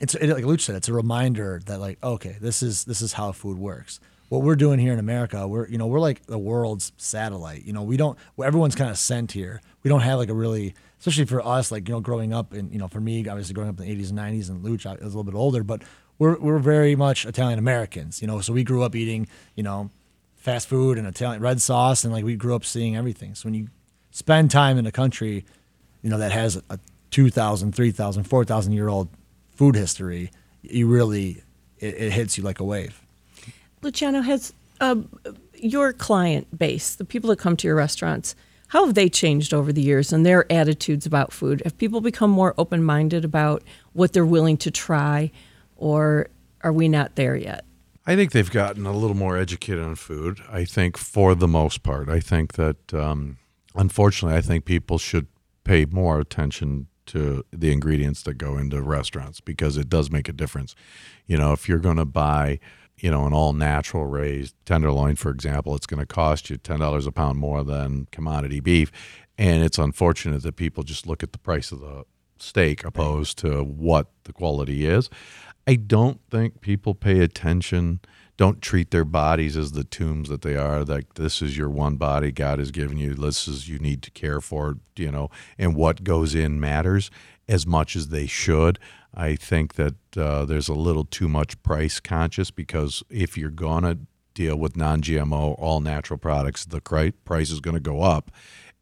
it's 0.00 0.14
it, 0.14 0.28
like 0.28 0.44
Luch 0.44 0.62
said, 0.62 0.74
it's 0.76 0.88
a 0.88 0.94
reminder 0.94 1.60
that 1.66 1.80
like 1.80 2.02
okay, 2.02 2.36
this 2.40 2.62
is 2.62 2.84
this 2.84 3.02
is 3.02 3.12
how 3.12 3.32
food 3.32 3.58
works. 3.58 4.00
What 4.30 4.42
we're 4.42 4.54
doing 4.54 4.78
here 4.78 4.92
in 4.92 5.00
America, 5.00 5.48
we're 5.48 5.66
you 5.66 5.76
know 5.76 5.88
we're 5.88 5.98
like 5.98 6.24
the 6.26 6.38
world's 6.38 6.92
satellite. 6.96 7.64
You 7.64 7.72
know 7.72 7.82
we 7.82 7.96
don't 7.96 8.16
everyone's 8.40 8.76
kind 8.76 8.88
of 8.88 8.96
sent 8.96 9.32
here. 9.32 9.60
We 9.82 9.88
don't 9.88 10.02
have 10.02 10.20
like 10.20 10.28
a 10.28 10.34
really 10.34 10.76
especially 11.00 11.24
for 11.24 11.44
us 11.44 11.72
like 11.72 11.88
you 11.88 11.94
know 11.94 12.00
growing 12.00 12.32
up 12.32 12.52
and 12.52 12.72
you 12.72 12.78
know 12.78 12.86
for 12.86 13.00
me 13.00 13.26
obviously 13.28 13.54
growing 13.54 13.68
up 13.68 13.80
in 13.80 13.86
the 13.86 13.96
80s 13.96 14.10
and 14.10 14.18
90s 14.20 14.48
and 14.48 14.64
Luch 14.64 14.86
I 14.86 14.92
was 14.92 15.02
a 15.02 15.18
little 15.18 15.24
bit 15.24 15.34
older, 15.34 15.64
but 15.64 15.82
we're 16.20 16.38
we're 16.38 16.60
very 16.60 16.94
much 16.94 17.26
Italian 17.26 17.58
Americans. 17.58 18.22
You 18.22 18.28
know 18.28 18.40
so 18.40 18.52
we 18.52 18.62
grew 18.62 18.84
up 18.84 18.94
eating 18.94 19.26
you 19.56 19.64
know 19.64 19.90
fast 20.36 20.68
food 20.68 20.96
and 20.96 21.08
Italian 21.08 21.42
red 21.42 21.60
sauce 21.60 22.04
and 22.04 22.12
like 22.12 22.24
we 22.24 22.36
grew 22.36 22.54
up 22.54 22.64
seeing 22.64 22.96
everything. 22.96 23.34
So 23.34 23.48
when 23.48 23.54
you 23.54 23.66
spend 24.12 24.52
time 24.52 24.78
in 24.78 24.86
a 24.86 24.92
country, 24.92 25.44
you 26.02 26.08
know 26.08 26.18
that 26.18 26.30
has 26.30 26.62
a 26.70 26.78
2,000, 27.10 27.74
3,000, 27.74 28.22
4,000 28.22 28.72
year 28.72 28.88
old 28.88 29.08
food 29.50 29.74
history, 29.74 30.30
you 30.62 30.86
really 30.86 31.42
it, 31.78 31.94
it 31.94 32.12
hits 32.12 32.38
you 32.38 32.44
like 32.44 32.60
a 32.60 32.64
wave. 32.64 33.04
Luciano 33.82 34.20
has 34.20 34.52
uh, 34.80 34.96
your 35.54 35.92
client 35.92 36.58
base, 36.58 36.94
the 36.94 37.04
people 37.04 37.30
that 37.30 37.38
come 37.38 37.56
to 37.56 37.66
your 37.66 37.76
restaurants. 37.76 38.34
How 38.68 38.86
have 38.86 38.94
they 38.94 39.08
changed 39.08 39.52
over 39.52 39.72
the 39.72 39.82
years 39.82 40.12
and 40.12 40.24
their 40.24 40.50
attitudes 40.50 41.06
about 41.06 41.32
food? 41.32 41.60
Have 41.64 41.76
people 41.76 42.00
become 42.00 42.30
more 42.30 42.54
open 42.56 42.84
minded 42.84 43.24
about 43.24 43.62
what 43.92 44.12
they're 44.12 44.24
willing 44.24 44.56
to 44.58 44.70
try, 44.70 45.32
or 45.76 46.28
are 46.62 46.72
we 46.72 46.88
not 46.88 47.16
there 47.16 47.36
yet? 47.36 47.64
I 48.06 48.16
think 48.16 48.32
they've 48.32 48.50
gotten 48.50 48.86
a 48.86 48.92
little 48.92 49.16
more 49.16 49.36
educated 49.36 49.82
on 49.84 49.96
food. 49.96 50.40
I 50.50 50.64
think 50.64 50.96
for 50.96 51.34
the 51.34 51.48
most 51.48 51.82
part, 51.82 52.08
I 52.08 52.20
think 52.20 52.54
that 52.54 52.94
um, 52.94 53.38
unfortunately, 53.74 54.38
I 54.38 54.40
think 54.40 54.64
people 54.64 54.98
should 54.98 55.26
pay 55.64 55.84
more 55.84 56.20
attention 56.20 56.86
to 57.06 57.44
the 57.52 57.72
ingredients 57.72 58.22
that 58.22 58.34
go 58.34 58.56
into 58.56 58.80
restaurants 58.80 59.40
because 59.40 59.76
it 59.76 59.88
does 59.88 60.10
make 60.10 60.28
a 60.28 60.32
difference. 60.32 60.74
You 61.26 61.36
know, 61.36 61.52
if 61.52 61.68
you're 61.68 61.78
going 61.78 61.96
to 61.96 62.04
buy, 62.04 62.60
you 63.00 63.10
know, 63.10 63.26
an 63.26 63.32
all 63.32 63.52
natural 63.52 64.06
raised 64.06 64.54
tenderloin, 64.64 65.16
for 65.16 65.30
example, 65.30 65.74
it's 65.74 65.86
going 65.86 66.00
to 66.00 66.06
cost 66.06 66.50
you 66.50 66.58
$10 66.58 67.06
a 67.06 67.12
pound 67.12 67.38
more 67.38 67.64
than 67.64 68.06
commodity 68.12 68.60
beef. 68.60 68.92
And 69.38 69.62
it's 69.62 69.78
unfortunate 69.78 70.42
that 70.42 70.56
people 70.56 70.82
just 70.82 71.06
look 71.06 71.22
at 71.22 71.32
the 71.32 71.38
price 71.38 71.72
of 71.72 71.80
the 71.80 72.04
steak 72.38 72.84
opposed 72.84 73.38
to 73.38 73.62
what 73.62 74.10
the 74.24 74.32
quality 74.32 74.86
is. 74.86 75.08
I 75.66 75.76
don't 75.76 76.20
think 76.30 76.60
people 76.60 76.94
pay 76.94 77.20
attention 77.20 78.00
don't 78.40 78.62
treat 78.62 78.90
their 78.90 79.04
bodies 79.04 79.54
as 79.54 79.72
the 79.72 79.84
tombs 79.84 80.30
that 80.30 80.40
they 80.40 80.56
are. 80.56 80.82
Like 80.82 81.12
this 81.12 81.42
is 81.42 81.58
your 81.58 81.68
one 81.68 81.96
body 81.96 82.32
God 82.32 82.58
has 82.58 82.70
given 82.70 82.96
you. 82.96 83.12
This 83.12 83.46
is 83.46 83.68
you 83.68 83.78
need 83.78 84.02
to 84.04 84.10
care 84.10 84.40
for, 84.40 84.78
you 84.96 85.12
know, 85.12 85.28
and 85.58 85.76
what 85.76 86.04
goes 86.04 86.34
in 86.34 86.58
matters 86.58 87.10
as 87.46 87.66
much 87.66 87.94
as 87.96 88.08
they 88.08 88.26
should. 88.26 88.78
I 89.14 89.34
think 89.36 89.74
that 89.74 89.94
uh, 90.16 90.44
there's 90.44 90.68
a 90.68 90.74
little 90.74 91.04
too 91.04 91.28
much 91.28 91.60
price 91.62 92.00
conscious 92.00 92.50
because 92.50 93.02
if 93.10 93.36
you're 93.36 93.50
gonna 93.50 93.98
deal 94.34 94.56
with 94.56 94.76
non-GMO, 94.76 95.56
all 95.58 95.80
natural 95.80 96.18
products, 96.18 96.64
the 96.64 96.80
price 96.80 97.50
is 97.50 97.60
going 97.60 97.74
to 97.74 97.80
go 97.80 98.02
up 98.02 98.30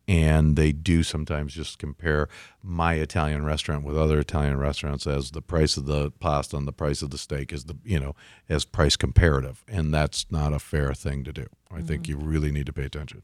and 0.09 0.57
they 0.57 0.73
do 0.73 1.03
sometimes 1.03 1.53
just 1.53 1.79
compare 1.79 2.29
my 2.63 2.95
Italian 2.95 3.45
restaurant 3.45 3.85
with 3.85 3.97
other 3.97 4.19
Italian 4.19 4.57
restaurants 4.57 5.07
as 5.07 5.33
the 5.33 5.43
price 5.43 5.77
of 5.77 5.85
the 5.85 6.11
pasta 6.13 6.57
and 6.57 6.67
the 6.67 6.73
price 6.73 7.03
of 7.03 7.11
the 7.11 7.19
steak 7.19 7.53
is 7.53 7.65
the 7.65 7.77
you 7.85 8.01
know 8.01 8.17
as 8.49 8.65
price 8.65 8.97
comparative, 8.97 9.63
and 9.69 9.93
that's 9.93 10.27
not 10.31 10.55
a 10.55 10.59
fair 10.59 10.95
thing 10.95 11.23
to 11.25 11.33
do. 11.33 11.47
I 11.71 11.77
mm-hmm. 11.77 11.87
think 11.87 12.09
you 12.09 12.17
really 12.17 12.51
need 12.51 12.67
to 12.67 12.73
pay 12.73 12.85
attention. 12.85 13.23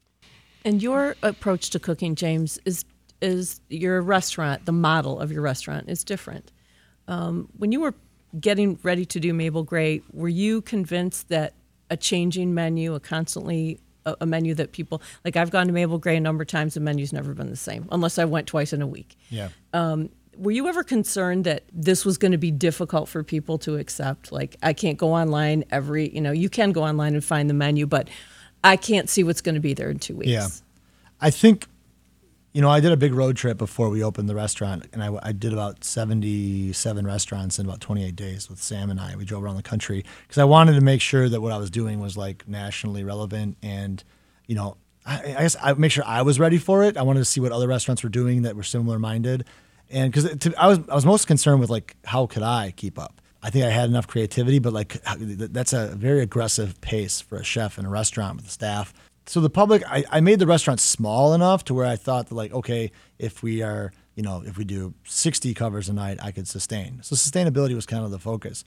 And 0.63 0.81
your 0.81 1.15
approach 1.23 1.71
to 1.71 1.79
cooking, 1.79 2.13
James, 2.15 2.59
is 2.65 2.85
is 3.21 3.61
your 3.69 4.01
restaurant, 4.01 4.65
the 4.65 4.71
model 4.71 5.19
of 5.19 5.31
your 5.31 5.41
restaurant 5.41 5.89
is 5.89 6.03
different. 6.03 6.51
Um, 7.07 7.49
when 7.57 7.71
you 7.71 7.81
were 7.81 7.93
getting 8.39 8.79
ready 8.83 9.05
to 9.05 9.19
do 9.19 9.33
Mabel 9.33 9.63
Gray, 9.63 10.01
were 10.11 10.29
you 10.29 10.61
convinced 10.61 11.29
that 11.29 11.53
a 11.89 11.97
changing 11.97 12.53
menu, 12.53 12.95
a 12.95 12.99
constantly 12.99 13.79
a, 14.05 14.15
a, 14.21 14.25
menu 14.25 14.53
that 14.55 14.71
people 14.71 15.01
like. 15.23 15.35
I've 15.35 15.51
gone 15.51 15.67
to 15.67 15.73
Mabel 15.73 15.97
Gray 15.97 16.17
a 16.17 16.19
number 16.19 16.43
of 16.43 16.47
times. 16.47 16.73
The 16.73 16.79
menu's 16.79 17.13
never 17.13 17.33
been 17.33 17.49
the 17.49 17.55
same, 17.55 17.87
unless 17.91 18.17
I 18.17 18.25
went 18.25 18.47
twice 18.47 18.73
in 18.73 18.81
a 18.81 18.87
week. 18.87 19.15
Yeah. 19.29 19.49
Um, 19.73 20.09
were 20.37 20.51
you 20.51 20.67
ever 20.67 20.83
concerned 20.83 21.45
that 21.45 21.63
this 21.71 22.03
was 22.03 22.17
going 22.17 22.33
to 22.33 22.37
be 22.37 22.51
difficult 22.51 23.07
for 23.07 23.23
people 23.23 23.57
to 23.59 23.77
accept? 23.77 24.31
Like, 24.31 24.57
I 24.61 24.73
can't 24.73 24.97
go 24.97 25.13
online 25.13 25.63
every. 25.71 26.09
You 26.09 26.21
know, 26.21 26.31
you 26.31 26.49
can 26.49 26.71
go 26.71 26.83
online 26.83 27.13
and 27.13 27.23
find 27.23 27.49
the 27.49 27.53
menu, 27.53 27.85
but 27.87 28.09
I 28.63 28.77
can't 28.77 29.09
see 29.09 29.23
what's 29.23 29.41
going 29.41 29.55
to 29.55 29.61
be 29.61 29.73
there 29.73 29.89
in 29.89 29.99
two 29.99 30.15
weeks. 30.15 30.29
Yeah. 30.29 30.47
I 31.21 31.29
think 31.29 31.67
you 32.55 32.61
know, 32.61 32.69
I 32.69 32.79
did 32.79 32.93
a 32.93 32.97
big 32.97 33.13
road 33.13 33.35
trip 33.35 33.57
before 33.57 33.89
we 33.89 34.01
opened 34.01 34.29
the 34.29 34.33
restaurant, 34.33 34.87
and 34.93 35.03
I, 35.03 35.13
I, 35.21 35.33
did 35.33 35.51
about 35.51 35.83
77 35.83 37.05
restaurants 37.05 37.59
in 37.59 37.65
about 37.65 37.81
28 37.81 38.15
days 38.15 38.49
with 38.49 38.63
Sam 38.63 38.89
and 38.89 38.97
I. 38.97 39.13
We 39.17 39.25
drove 39.25 39.43
around 39.43 39.57
the 39.57 39.61
country 39.61 40.05
because 40.21 40.37
I 40.37 40.45
wanted 40.45 40.75
to 40.75 40.81
make 40.81 41.01
sure 41.01 41.27
that 41.27 41.41
what 41.41 41.51
I 41.51 41.57
was 41.57 41.69
doing 41.69 41.99
was 41.99 42.15
like 42.15 42.47
nationally 42.47 43.03
relevant, 43.03 43.57
and 43.61 44.01
you 44.47 44.55
know, 44.55 44.77
I, 45.05 45.19
I 45.19 45.41
guess 45.41 45.57
I 45.61 45.73
make 45.73 45.91
sure 45.91 46.05
I 46.07 46.21
was 46.21 46.39
ready 46.39 46.57
for 46.57 46.81
it. 46.85 46.95
I 46.95 47.01
wanted 47.01 47.19
to 47.19 47.25
see 47.25 47.41
what 47.41 47.51
other 47.51 47.67
restaurants 47.67 48.03
were 48.03 48.09
doing 48.09 48.43
that 48.43 48.55
were 48.55 48.63
similar 48.63 48.99
minded, 48.99 49.43
and 49.89 50.09
because 50.09 50.53
I 50.57 50.67
was 50.69 50.79
I 50.87 50.95
was 50.95 51.05
most 51.05 51.27
concerned 51.27 51.59
with 51.59 51.69
like 51.69 51.97
how 52.05 52.25
could 52.25 52.43
I 52.43 52.71
keep 52.77 52.97
up. 52.97 53.19
I 53.43 53.49
think 53.49 53.65
I 53.65 53.69
had 53.69 53.89
enough 53.89 54.07
creativity, 54.07 54.59
but 54.59 54.71
like 54.71 55.03
that's 55.03 55.73
a 55.73 55.87
very 55.87 56.21
aggressive 56.21 56.79
pace 56.79 57.19
for 57.19 57.35
a 57.35 57.43
chef 57.43 57.77
in 57.77 57.85
a 57.85 57.89
restaurant 57.89 58.37
with 58.37 58.45
the 58.45 58.51
staff 58.51 58.93
so 59.25 59.41
the 59.41 59.49
public, 59.49 59.83
I, 59.89 60.03
I 60.11 60.19
made 60.21 60.39
the 60.39 60.47
restaurant 60.47 60.79
small 60.79 61.33
enough 61.33 61.63
to 61.65 61.73
where 61.73 61.85
I 61.85 61.95
thought 61.95 62.27
that 62.27 62.35
like, 62.35 62.53
okay, 62.53 62.91
if 63.17 63.41
we 63.41 63.61
are, 63.61 63.91
you 64.15 64.23
know, 64.23 64.43
if 64.45 64.57
we 64.57 64.65
do 64.65 64.93
60 65.05 65.53
covers 65.53 65.89
a 65.89 65.93
night, 65.93 66.19
I 66.21 66.31
could 66.31 66.47
sustain. 66.47 66.99
So 67.01 67.15
sustainability 67.15 67.73
was 67.73 67.85
kind 67.85 68.05
of 68.05 68.11
the 68.11 68.19
focus. 68.19 68.63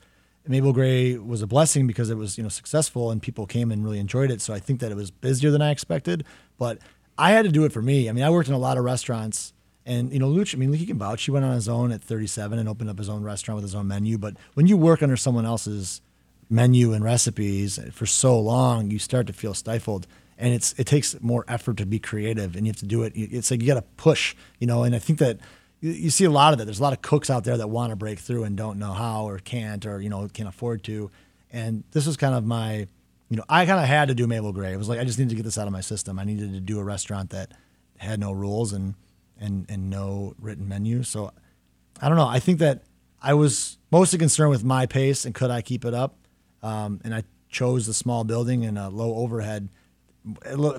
Mabel 0.47 0.73
Gray 0.73 1.17
was 1.17 1.43
a 1.43 1.47
blessing 1.47 1.87
because 1.87 2.09
it 2.09 2.17
was, 2.17 2.39
you 2.39 2.43
know, 2.43 2.49
successful 2.49 3.11
and 3.11 3.21
people 3.21 3.47
came 3.47 3.71
and 3.71 3.85
really 3.85 3.99
enjoyed 3.99 4.31
it. 4.31 4.41
So 4.41 4.55
I 4.55 4.59
think 4.59 4.81
that 4.81 4.91
it 4.91 4.97
was 4.97 5.11
busier 5.11 5.51
than 5.51 5.61
I 5.61 5.71
expected, 5.71 6.25
but 6.57 6.79
I 7.19 7.33
had 7.33 7.45
to 7.45 7.53
do 7.53 7.65
it 7.65 7.73
for 7.73 7.83
me. 7.83 8.09
I 8.09 8.13
mean, 8.13 8.25
I 8.25 8.31
worked 8.31 8.49
in 8.49 8.55
a 8.55 8.59
lot 8.59 8.79
of 8.79 8.85
restaurants 8.85 9.53
and, 9.89 10.13
you 10.13 10.19
know, 10.19 10.29
Luch, 10.29 10.55
I 10.55 10.59
mean, 10.59 10.73
he 10.75 10.85
can 10.85 10.99
vouch. 10.99 11.25
He 11.25 11.31
went 11.31 11.47
on 11.47 11.55
his 11.55 11.69
own 11.69 11.93
at 11.93 12.03
37 12.03 12.59
and 12.59 12.69
opened 12.69 12.91
up 12.91 12.99
his 12.99 13.09
own 13.09 13.23
restaurant 13.23 13.57
with 13.57 13.65
his 13.65 13.75
own 13.75 13.89
menu. 13.89 14.19
But 14.19 14.37
when 14.53 14.67
you 14.67 14.77
work 14.77 15.03
under 15.03 15.17
someone 15.17 15.47
else's 15.47 16.03
menu 16.51 16.93
and 16.93 17.03
recipes 17.03 17.79
for 17.93 18.05
so 18.05 18.39
long, 18.39 18.91
you 18.91 18.99
start 18.99 19.27
to 19.29 19.33
feel 19.33 19.55
stifled 19.55 20.07
and 20.39 20.55
it's 20.55 20.73
it 20.79 20.87
takes 20.87 21.21
more 21.21 21.45
effort 21.49 21.77
to 21.77 21.85
be 21.87 21.99
creative 21.99 22.57
and 22.57 22.65
you 22.65 22.71
have 22.71 22.79
to 22.79 22.87
do 22.87 23.03
it. 23.03 23.13
It's 23.15 23.51
like 23.51 23.61
you 23.61 23.67
got 23.67 23.75
to 23.75 23.83
push 23.97 24.35
you 24.59 24.67
know 24.67 24.85
and 24.85 24.95
i 24.95 24.99
think 24.99 25.19
that 25.19 25.39
you, 25.81 26.11
see 26.11 26.25
a 26.25 26.31
lot 26.31 26.53
of 26.53 26.59
that. 26.59 26.65
There's 26.65 26.81
a 26.81 26.83
lot 26.83 26.93
of 26.93 27.03
cooks 27.03 27.31
out 27.31 27.45
there 27.45 27.57
that 27.57 27.69
want 27.69 27.91
to 27.91 27.97
break 27.97 28.19
through 28.19 28.45
and 28.45 28.57
don't 28.57 28.79
know 28.79 28.93
how 28.93 29.29
or 29.29 29.39
can't 29.39 29.87
or 29.87 30.01
you 30.01 30.09
know 30.09 30.29
can't 30.29 30.49
afford 30.49 30.83
to. 30.85 31.11
And 31.51 31.85
this 31.93 32.07
was 32.07 32.17
kind 32.17 32.35
of 32.35 32.45
my 32.45 32.87
you 33.31 33.37
know 33.37 33.45
i 33.49 33.67
kind 33.67 33.81
of 33.81 33.87
had 33.87 34.09
to 34.09 34.15
do 34.15 34.27
mabel 34.27 34.53
gray. 34.53 34.73
It 34.73 34.77
was 34.77 34.89
like 34.89 34.99
i 34.99 35.05
just 35.05 35.19
needed 35.19 35.31
to 35.31 35.37
get 35.37 35.45
this 35.45 35.59
out 35.59 35.67
of 35.67 35.73
my 35.73 35.81
system. 35.81 36.19
I 36.19 36.25
needed 36.25 36.53
to 36.53 36.61
do 36.61 36.79
a 36.79 36.85
restaurant 36.85 37.31
that 37.31 37.53
had 37.99 38.21
no 38.21 38.33
rules 38.33 38.73
and 38.73 38.95
and 39.41 39.67
and 39.69 39.91
no 39.91 40.35
written 40.41 40.69
menu. 40.69 41.03
So 41.03 41.33
i 42.01 42.09
don't 42.09 42.19
know. 42.19 42.29
I 42.29 42.41
think 42.41 42.59
that 42.59 42.83
i 43.23 43.35
was 43.35 43.79
mostly 43.91 44.19
concerned 44.19 44.51
with 44.51 44.65
my 44.65 44.87
pace 44.87 45.25
and 45.25 45.35
could 45.35 45.51
i 45.51 45.63
keep 45.63 45.85
it 45.85 45.95
up? 45.95 46.17
Um, 46.63 47.01
and 47.05 47.15
i 47.15 47.23
chose 47.49 47.87
the 47.87 47.95
small 47.95 48.25
building 48.25 48.65
and 48.65 48.77
a 48.77 48.89
low 48.89 49.15
overhead 49.15 49.69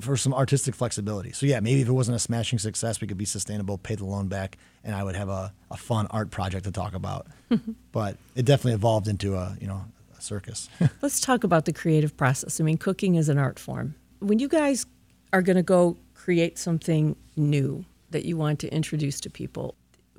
for 0.01 0.17
some 0.17 0.33
artistic 0.33 0.75
flexibility. 0.75 1.31
So 1.31 1.45
yeah, 1.45 1.59
maybe 1.59 1.81
if 1.81 1.87
it 1.87 1.93
wasn't 1.93 2.15
a 2.15 2.19
smashing 2.19 2.59
success, 2.59 3.01
we 3.01 3.07
could 3.07 3.17
be 3.17 3.25
sustainable, 3.25 3.77
pay 3.77 3.95
the 3.95 4.05
loan 4.05 4.27
back, 4.27 4.57
and 4.83 4.95
I 4.95 5.03
would 5.03 5.15
have 5.15 5.29
a, 5.29 5.53
a 5.71 5.77
fun 5.77 6.07
art 6.11 6.29
project 6.29 6.65
to 6.65 6.71
talk 6.71 6.93
about. 6.93 7.27
but 7.91 8.17
it 8.35 8.45
definitely 8.45 8.73
evolved 8.73 9.07
into 9.07 9.35
a 9.35 9.57
you 9.59 9.67
know 9.67 9.85
a 10.17 10.21
circus. 10.21 10.69
Let's 11.01 11.19
talk 11.19 11.43
about 11.43 11.65
the 11.65 11.73
creative 11.73 12.15
process. 12.15 12.59
I 12.59 12.63
mean, 12.63 12.77
cooking 12.77 13.15
is 13.15 13.29
an 13.29 13.37
art 13.37 13.59
form. 13.59 13.95
When 14.19 14.39
you 14.39 14.47
guys 14.47 14.85
are 15.33 15.41
going 15.41 15.57
to 15.57 15.63
go 15.63 15.97
create 16.13 16.57
something 16.57 17.15
new 17.35 17.85
that 18.11 18.25
you 18.25 18.35
want 18.37 18.59
to 18.59 18.73
introduce 18.73 19.19
to 19.21 19.29
people, 19.29 19.75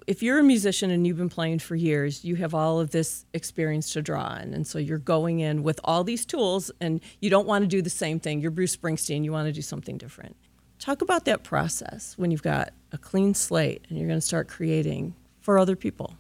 if 0.07 0.23
you're 0.23 0.39
a 0.39 0.43
musician 0.43 0.91
and 0.91 1.07
you've 1.07 1.17
been 1.17 1.29
playing 1.29 1.59
for 1.59 1.75
years, 1.75 2.25
you 2.25 2.37
have 2.37 2.55
all 2.55 2.81
of 2.81 2.91
this 2.91 3.25
experience 3.35 3.93
to 3.93 4.03
draw 4.03 4.23
on. 4.23 4.55
And 4.55 4.67
so 4.67 4.79
you're 4.79 4.99
going 4.99 5.41
in 5.41 5.63
with 5.63 5.81
all 5.85 6.05
these 6.05 6.25
tools 6.25 6.71
and 6.81 7.01
you 7.21 7.31
don't 7.31 7.47
want 7.47 7.63
to 7.63 7.69
do 7.69 7.83
the 7.83 7.91
same 7.91 8.21
thing. 8.21 8.41
You're 8.41 8.51
Bruce 8.51 8.77
Springsteen, 8.77 9.25
you 9.25 9.33
want 9.33 9.47
to 9.47 9.53
do 9.53 9.63
something 9.63 9.99
different. 9.99 10.37
Talk 10.79 11.03
about 11.03 11.25
that 11.27 11.45
process 11.45 12.15
when 12.17 12.31
you've 12.31 12.43
got 12.43 12.73
a 12.93 12.99
clean 12.99 13.35
slate 13.35 13.87
and 13.89 13.99
you're 13.99 14.09
going 14.09 14.21
to 14.21 14.27
start 14.27 14.49
creating 14.49 15.15
for 15.41 15.59
other 15.59 15.77
people. 15.77 16.17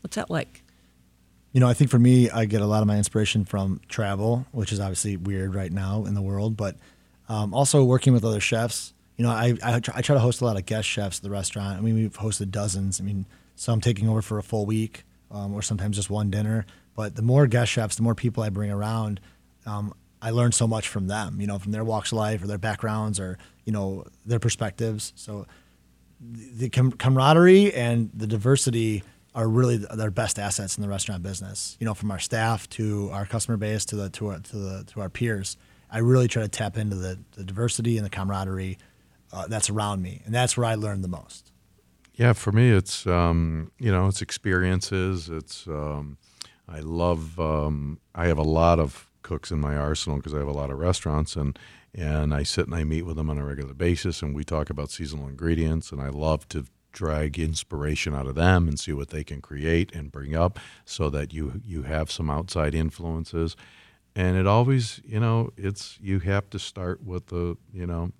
What's 0.00 0.16
that 0.16 0.30
like? 0.30 0.62
You 1.52 1.60
know, 1.60 1.68
I 1.68 1.74
think 1.74 1.90
for 1.90 1.98
me, 1.98 2.30
I 2.30 2.44
get 2.44 2.60
a 2.60 2.66
lot 2.66 2.82
of 2.82 2.86
my 2.86 2.96
inspiration 2.96 3.44
from 3.44 3.80
travel, 3.88 4.46
which 4.52 4.70
is 4.72 4.80
obviously 4.80 5.16
weird 5.16 5.54
right 5.54 5.72
now 5.72 6.04
in 6.04 6.14
the 6.14 6.22
world, 6.22 6.56
but 6.56 6.76
um, 7.28 7.52
also 7.52 7.82
working 7.84 8.12
with 8.12 8.24
other 8.24 8.40
chefs 8.40 8.92
you 9.18 9.24
know, 9.24 9.30
I, 9.30 9.56
I 9.62 9.80
try, 9.80 9.94
I, 9.96 10.00
try, 10.00 10.14
to 10.14 10.20
host 10.20 10.40
a 10.40 10.44
lot 10.44 10.56
of 10.56 10.64
guest 10.64 10.88
chefs 10.88 11.18
at 11.18 11.22
the 11.24 11.30
restaurant. 11.30 11.76
I 11.76 11.80
mean, 11.80 11.96
we've 11.96 12.16
hosted 12.16 12.50
dozens. 12.50 13.00
I 13.00 13.04
mean, 13.04 13.26
some 13.56 13.80
taking 13.80 14.08
over 14.08 14.22
for 14.22 14.38
a 14.38 14.42
full 14.42 14.64
week 14.64 15.04
um, 15.30 15.52
or 15.52 15.60
sometimes 15.60 15.96
just 15.96 16.08
one 16.08 16.30
dinner. 16.30 16.64
But 16.94 17.16
the 17.16 17.22
more 17.22 17.46
guest 17.48 17.72
chefs, 17.72 17.96
the 17.96 18.02
more 18.02 18.14
people 18.14 18.44
I 18.44 18.48
bring 18.48 18.70
around, 18.70 19.20
um, 19.66 19.92
I 20.22 20.30
learn 20.30 20.52
so 20.52 20.66
much 20.66 20.88
from 20.88 21.08
them, 21.08 21.40
you 21.40 21.48
know, 21.48 21.58
from 21.58 21.72
their 21.72 21.84
walks 21.84 22.12
of 22.12 22.18
life 22.18 22.42
or 22.42 22.46
their 22.46 22.58
backgrounds 22.58 23.18
or, 23.20 23.38
you 23.64 23.72
know, 23.72 24.04
their 24.24 24.38
perspectives. 24.38 25.12
So 25.16 25.46
the 26.20 26.70
com- 26.70 26.92
camaraderie 26.92 27.74
and 27.74 28.10
the 28.14 28.26
diversity 28.26 29.02
are 29.34 29.48
really 29.48 29.76
their 29.76 30.10
best 30.10 30.38
assets 30.38 30.76
in 30.76 30.82
the 30.82 30.88
restaurant 30.88 31.22
business. 31.22 31.76
You 31.80 31.86
know, 31.86 31.94
from 31.94 32.10
our 32.10 32.18
staff 32.18 32.68
to 32.70 33.10
our 33.12 33.26
customer 33.26 33.56
base 33.56 33.84
to 33.86 33.96
the 33.96 34.10
to 34.10 34.28
our, 34.28 34.38
to 34.38 34.56
the 34.56 34.84
to 34.88 35.00
our 35.00 35.08
peers. 35.08 35.56
I 35.90 35.98
really 35.98 36.28
try 36.28 36.42
to 36.42 36.48
tap 36.48 36.76
into 36.76 36.96
the, 36.96 37.18
the 37.32 37.44
diversity 37.44 37.96
and 37.96 38.04
the 38.04 38.10
camaraderie 38.10 38.78
uh, 39.32 39.46
that's 39.46 39.70
around 39.70 40.02
me, 40.02 40.22
and 40.24 40.34
that's 40.34 40.56
where 40.56 40.66
I 40.66 40.74
learn 40.74 41.02
the 41.02 41.08
most. 41.08 41.52
Yeah, 42.14 42.32
for 42.32 42.50
me, 42.50 42.70
it's 42.70 43.06
um, 43.06 43.70
you 43.78 43.92
know, 43.92 44.08
it's 44.08 44.22
experiences. 44.22 45.28
It's 45.28 45.66
um, 45.68 46.18
I 46.68 46.80
love. 46.80 47.38
Um, 47.38 48.00
I 48.14 48.26
have 48.26 48.38
a 48.38 48.42
lot 48.42 48.78
of 48.78 49.08
cooks 49.22 49.50
in 49.50 49.60
my 49.60 49.76
arsenal 49.76 50.18
because 50.18 50.34
I 50.34 50.38
have 50.38 50.48
a 50.48 50.52
lot 50.52 50.70
of 50.70 50.78
restaurants, 50.78 51.36
and 51.36 51.58
and 51.94 52.34
I 52.34 52.42
sit 52.42 52.66
and 52.66 52.74
I 52.74 52.84
meet 52.84 53.02
with 53.02 53.16
them 53.16 53.30
on 53.30 53.38
a 53.38 53.44
regular 53.44 53.74
basis, 53.74 54.22
and 54.22 54.34
we 54.34 54.44
talk 54.44 54.70
about 54.70 54.90
seasonal 54.90 55.28
ingredients, 55.28 55.92
and 55.92 56.00
I 56.00 56.08
love 56.08 56.48
to 56.48 56.64
drag 56.90 57.38
inspiration 57.38 58.14
out 58.14 58.26
of 58.26 58.34
them 58.34 58.66
and 58.66 58.80
see 58.80 58.92
what 58.92 59.10
they 59.10 59.22
can 59.22 59.40
create 59.40 59.94
and 59.94 60.10
bring 60.10 60.34
up, 60.34 60.58
so 60.84 61.10
that 61.10 61.32
you 61.32 61.60
you 61.64 61.82
have 61.82 62.10
some 62.10 62.30
outside 62.30 62.74
influences, 62.74 63.54
and 64.16 64.36
it 64.36 64.46
always 64.46 65.00
you 65.04 65.20
know 65.20 65.50
it's 65.56 65.98
you 66.00 66.18
have 66.18 66.50
to 66.50 66.58
start 66.58 67.04
with 67.04 67.28
the 67.28 67.56
you 67.72 67.86
know 67.86 68.10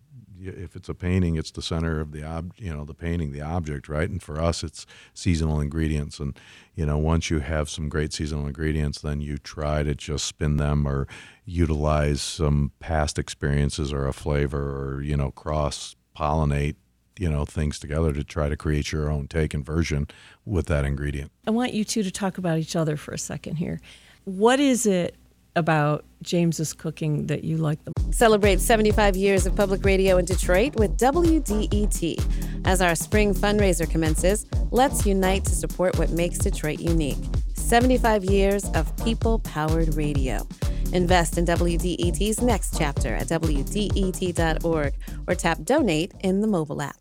if 0.40 0.76
it's 0.76 0.88
a 0.88 0.94
painting, 0.94 1.36
it's 1.36 1.50
the 1.50 1.62
center 1.62 2.00
of 2.00 2.12
the 2.12 2.24
ob, 2.24 2.52
you 2.56 2.72
know, 2.72 2.84
the 2.84 2.94
painting, 2.94 3.32
the 3.32 3.40
object, 3.40 3.88
right? 3.88 4.08
And 4.08 4.22
for 4.22 4.40
us, 4.40 4.62
it's 4.62 4.86
seasonal 5.14 5.60
ingredients. 5.60 6.18
And 6.18 6.38
you 6.74 6.86
know, 6.86 6.98
once 6.98 7.30
you 7.30 7.40
have 7.40 7.68
some 7.68 7.88
great 7.88 8.12
seasonal 8.12 8.46
ingredients, 8.46 9.00
then 9.00 9.20
you 9.20 9.38
try 9.38 9.82
to 9.82 9.94
just 9.94 10.26
spin 10.26 10.56
them 10.56 10.86
or 10.86 11.06
utilize 11.44 12.22
some 12.22 12.72
past 12.80 13.18
experiences 13.18 13.92
or 13.92 14.06
a 14.06 14.12
flavor 14.12 14.96
or 14.96 15.02
you 15.02 15.16
know, 15.16 15.30
cross 15.30 15.96
pollinate 16.16 16.76
you 17.18 17.28
know 17.28 17.44
things 17.44 17.78
together 17.78 18.12
to 18.12 18.24
try 18.24 18.48
to 18.48 18.56
create 18.56 18.92
your 18.92 19.10
own 19.10 19.26
take 19.26 19.52
and 19.52 19.66
version 19.66 20.06
with 20.44 20.66
that 20.66 20.84
ingredient. 20.84 21.32
I 21.46 21.50
want 21.50 21.74
you 21.74 21.84
two 21.84 22.02
to 22.02 22.10
talk 22.10 22.38
about 22.38 22.58
each 22.58 22.76
other 22.76 22.96
for 22.96 23.12
a 23.12 23.18
second 23.18 23.56
here. 23.56 23.80
What 24.24 24.60
is 24.60 24.86
it 24.86 25.16
about 25.58 26.04
James's 26.22 26.72
cooking 26.72 27.26
that 27.26 27.44
you 27.44 27.56
like 27.56 27.84
the 27.84 27.92
most? 27.98 28.16
Celebrate 28.16 28.60
75 28.60 29.16
years 29.16 29.44
of 29.44 29.54
public 29.54 29.84
radio 29.84 30.16
in 30.16 30.24
Detroit 30.24 30.76
with 30.76 30.96
WDET. 30.96 32.22
As 32.64 32.80
our 32.80 32.94
spring 32.94 33.34
fundraiser 33.34 33.90
commences, 33.90 34.46
let's 34.70 35.04
unite 35.04 35.44
to 35.44 35.54
support 35.54 35.98
what 35.98 36.10
makes 36.10 36.38
Detroit 36.38 36.78
unique. 36.78 37.18
75 37.54 38.24
years 38.24 38.64
of 38.70 38.96
people 39.04 39.40
powered 39.40 39.94
radio. 39.94 40.46
Invest 40.92 41.36
in 41.36 41.44
WDET's 41.44 42.40
next 42.40 42.78
chapter 42.78 43.14
at 43.14 43.26
WDET.org 43.26 44.94
or 45.26 45.34
tap 45.34 45.58
donate 45.64 46.14
in 46.20 46.40
the 46.40 46.46
mobile 46.46 46.80
app. 46.80 46.96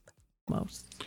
Most. 0.50 1.06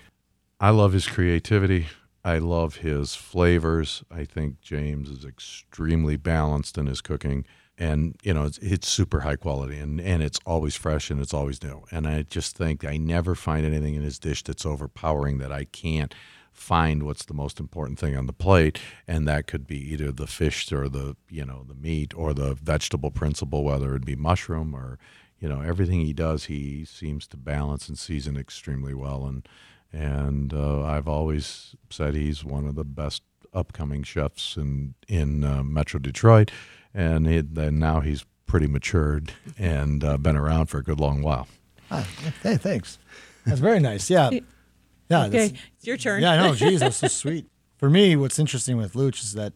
I 0.59 0.71
love 0.71 0.93
his 0.93 1.07
creativity. 1.07 1.89
I 2.25 2.39
love 2.39 2.77
his 2.77 3.15
flavors. 3.15 4.03
I 4.11 4.25
think 4.25 4.61
James 4.61 5.09
is 5.09 5.25
extremely 5.25 6.17
balanced 6.17 6.77
in 6.77 6.87
his 6.87 7.01
cooking. 7.01 7.47
And, 7.79 8.17
you 8.23 8.35
know, 8.35 8.45
it's, 8.45 8.59
it's 8.59 8.89
super 8.89 9.21
high 9.21 9.37
quality 9.37 9.79
and, 9.79 10.01
and 10.03 10.23
it's 10.23 10.39
always 10.45 10.77
fresh 10.77 11.11
and 11.11 11.19
it's 11.19 11.33
always 11.33 11.63
new. 11.63 11.83
And 11.91 12.07
I 12.07 12.23
just 12.23 12.55
think 12.55 12.85
I 12.85 12.99
never 12.99 13.35
find 13.35 13.65
anything 13.65 13.95
in 13.95 14.03
his 14.03 14.19
dish 14.19 14.43
that's 14.43 14.67
overpowering 14.67 15.39
that 15.39 15.51
I 15.51 15.65
can't 15.65 16.15
find 16.53 17.05
what's 17.05 17.25
the 17.25 17.33
most 17.33 17.59
important 17.59 17.99
thing 17.99 18.17
on 18.17 18.27
the 18.27 18.33
plate 18.35 18.79
and 19.09 19.27
that 19.27 19.47
could 19.47 19.67
be 19.67 19.79
either 19.93 20.13
the 20.13 20.27
fish 20.27 20.71
or 20.73 20.89
the 20.89 21.17
you 21.31 21.45
know 21.45 21.65
the 21.67 21.75
meat 21.75 22.13
or 22.15 22.35
the 22.35 22.55
vegetable 22.55 23.11
principle 23.11 23.65
whether 23.65 23.95
it 23.95 24.05
be 24.05 24.17
mushroom 24.17 24.75
or 24.75 24.99
you 25.39 25.49
know 25.49 25.61
everything 25.61 26.01
he 26.01 26.13
does 26.13 26.47
he 26.47 26.85
seems 26.85 27.27
to 27.27 27.37
balance 27.37 27.89
and 27.89 27.99
season 27.99 28.37
extremely 28.37 28.93
well 28.93 29.25
and 29.27 29.49
and 29.93 30.55
uh, 30.55 30.83
I've 30.83 31.09
always 31.09 31.75
said 31.91 32.15
he's 32.15 32.45
one 32.45 32.67
of 32.67 32.75
the 32.75 32.85
best 32.85 33.23
upcoming 33.53 34.03
chefs 34.03 34.57
in 34.57 34.95
in 35.09 35.45
uh, 35.45 35.63
Metro 35.63 35.99
Detroit, 35.99 36.51
and 36.95 37.27
then 37.27 37.79
now 37.79 38.01
he's 38.01 38.25
pretty 38.47 38.67
matured 38.67 39.33
and 39.59 40.03
uh, 40.03 40.17
been 40.17 40.37
around 40.37 40.67
for 40.67 40.79
a 40.79 40.83
good 40.83 41.01
long 41.01 41.23
while. 41.23 41.47
Ah, 41.91 42.07
hey, 42.43 42.57
thanks. 42.57 42.99
That's 43.47 43.61
very 43.61 43.81
nice. 43.81 44.11
Yeah, 44.11 44.31
yeah. 45.09 45.27
Okay, 45.27 45.53
it's 45.77 45.87
your 45.87 45.97
turn. 45.97 46.23
Yeah, 46.23 46.33
I 46.33 46.37
know. 46.37 46.55
Geez, 46.55 46.81
that's 46.81 46.97
so 46.97 47.09
sweet. 47.09 47.47
For 47.79 47.91
me, 47.91 48.15
what's 48.17 48.39
interesting 48.39 48.77
with 48.77 48.93
Luch 48.93 49.23
is 49.23 49.33
that 49.35 49.55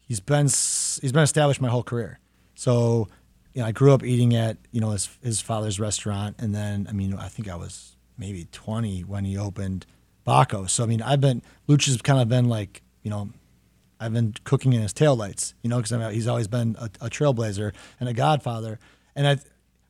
he's 0.00 0.20
been 0.20 0.46
he's 0.46 1.12
been 1.12 1.22
established 1.22 1.60
my 1.60 1.68
whole 1.68 1.82
career. 1.82 2.20
So, 2.54 3.08
you 3.52 3.60
know, 3.60 3.66
I 3.66 3.72
grew 3.72 3.92
up 3.92 4.02
eating 4.02 4.34
at 4.34 4.56
you 4.70 4.80
know 4.80 4.90
his 4.90 5.08
his 5.22 5.40
father's 5.40 5.78
restaurant, 5.78 6.36
and 6.38 6.54
then 6.54 6.86
I 6.88 6.92
mean, 6.92 7.14
I 7.14 7.28
think 7.28 7.48
I 7.48 7.56
was 7.56 7.95
maybe 8.18 8.46
20 8.52 9.02
when 9.02 9.24
he 9.24 9.36
opened 9.36 9.86
Bacco. 10.24 10.66
So 10.66 10.84
I 10.84 10.86
mean, 10.86 11.02
I've 11.02 11.20
been 11.20 11.42
Luch 11.68 11.86
has 11.86 12.00
kind 12.02 12.20
of 12.20 12.28
been 12.28 12.48
like 12.48 12.82
you 13.02 13.10
know, 13.10 13.30
I've 14.00 14.12
been 14.12 14.34
cooking 14.44 14.72
in 14.72 14.82
his 14.82 14.92
taillights, 14.92 15.54
you 15.62 15.70
know, 15.70 15.76
because 15.76 15.92
I 15.92 15.98
mean, 15.98 16.12
he's 16.12 16.26
always 16.26 16.48
been 16.48 16.76
a, 16.78 16.90
a, 17.00 17.08
trailblazer 17.08 17.72
and 18.00 18.08
a 18.08 18.12
godfather. 18.12 18.78
And 19.14 19.28
I, 19.28 19.38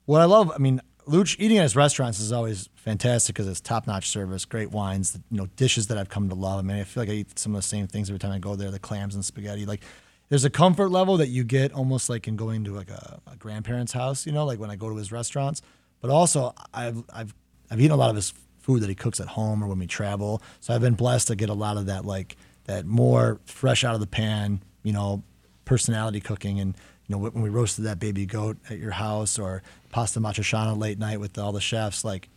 what 0.04 0.21
I 0.21 0.26
love, 0.26 0.52
I 0.54 0.59
mean, 0.59 0.83
Luch 1.09 1.37
eating 1.38 1.56
at 1.56 1.62
his 1.62 1.75
restaurants 1.75 2.21
is 2.21 2.30
always 2.30 2.68
fantastic 2.75 3.35
because 3.35 3.49
it's 3.49 3.61
top 3.61 3.87
notch 3.87 4.11
service, 4.11 4.45
great 4.45 4.71
wines, 4.71 5.18
you 5.30 5.38
know, 5.38 5.47
dishes 5.56 5.87
that 5.87 5.97
I've 5.97 6.09
come 6.09 6.28
to 6.28 6.35
love. 6.35 6.59
I 6.59 6.62
mean, 6.62 6.76
I 6.76 6.85
feel 6.85 7.02
like 7.02 7.11
I 7.11 7.14
eat 7.14 7.38
some 7.38 7.54
of 7.54 7.62
the 7.62 7.66
same 7.66 7.87
things 7.87 8.11
every 8.11 8.18
time 8.18 8.33
I 8.33 8.38
go 8.38 8.54
there, 8.54 8.71
the 8.71 8.78
clams 8.78 9.14
and 9.14 9.25
spaghetti, 9.25 9.66
like. 9.66 9.83
There's 10.28 10.45
a 10.45 10.50
comfort 10.50 10.88
level 10.88 11.18
that 11.18 11.28
you 11.28 11.45
get 11.45 11.73
almost 11.73 12.11
like 12.11 12.26
in 12.26 12.35
going 12.35 12.64
to 12.64 12.73
like 12.73 12.90
a, 12.90 13.21
a 13.33 13.37
grandparent's 13.37 13.92
house, 13.92 14.26
you 14.26 14.33
know, 14.33 14.45
like 14.45 14.59
when 14.59 14.71
I 14.71 14.75
go 14.75 14.88
to 14.88 14.97
his 14.97 15.12
restaurants. 15.12 15.62
But 16.00 16.11
also, 16.11 16.52
I've 16.75 17.04
I've 17.14 17.33
I've 17.70 17.80
eaten 17.80 17.92
a 17.92 17.96
lot 17.96 18.11
of 18.11 18.16
his 18.16 18.32
food 18.61 18.82
that 18.82 18.88
he 18.88 18.94
cooks 18.94 19.20
at 19.20 19.28
home 19.28 19.62
or 19.62 19.66
when 19.66 19.78
we 19.78 19.87
travel. 19.87 20.42
So 20.61 20.75
I've 20.75 20.80
been 20.80 20.94
blessed 20.94 21.28
to 21.28 21.37
get 21.37 21.49
a 21.49 21.54
lot 21.54 21.76
of 21.76 21.87
that 21.87 22.04
like 22.04 22.37
that 22.64 22.85
more 22.85 23.40
fresh 23.44 23.85
out 23.85 23.94
of 23.94 24.00
the 24.00 24.06
pan, 24.06 24.62
you 24.82 24.92
know, 24.92 25.23
personality 25.64 26.20
cooking 26.20 26.61
and 26.61 26.76
you 27.06 27.14
know 27.14 27.18
when 27.18 27.42
we 27.42 27.49
roasted 27.49 27.85
that 27.85 27.99
baby 27.99 28.26
goat 28.26 28.56
at 28.70 28.78
your 28.78 28.92
house 28.92 29.37
or 29.37 29.62
pasta 29.90 30.20
matriciana 30.20 30.76
late 30.78 30.96
night 30.96 31.18
with 31.18 31.37
all 31.38 31.50
the 31.50 31.61
chefs 31.61 32.04
like 32.04 32.28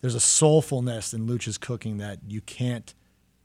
there's 0.00 0.14
a 0.14 0.18
soulfulness 0.18 1.14
in 1.14 1.26
Luch's 1.26 1.58
cooking 1.58 1.98
that 1.98 2.18
you 2.26 2.40
can't 2.40 2.94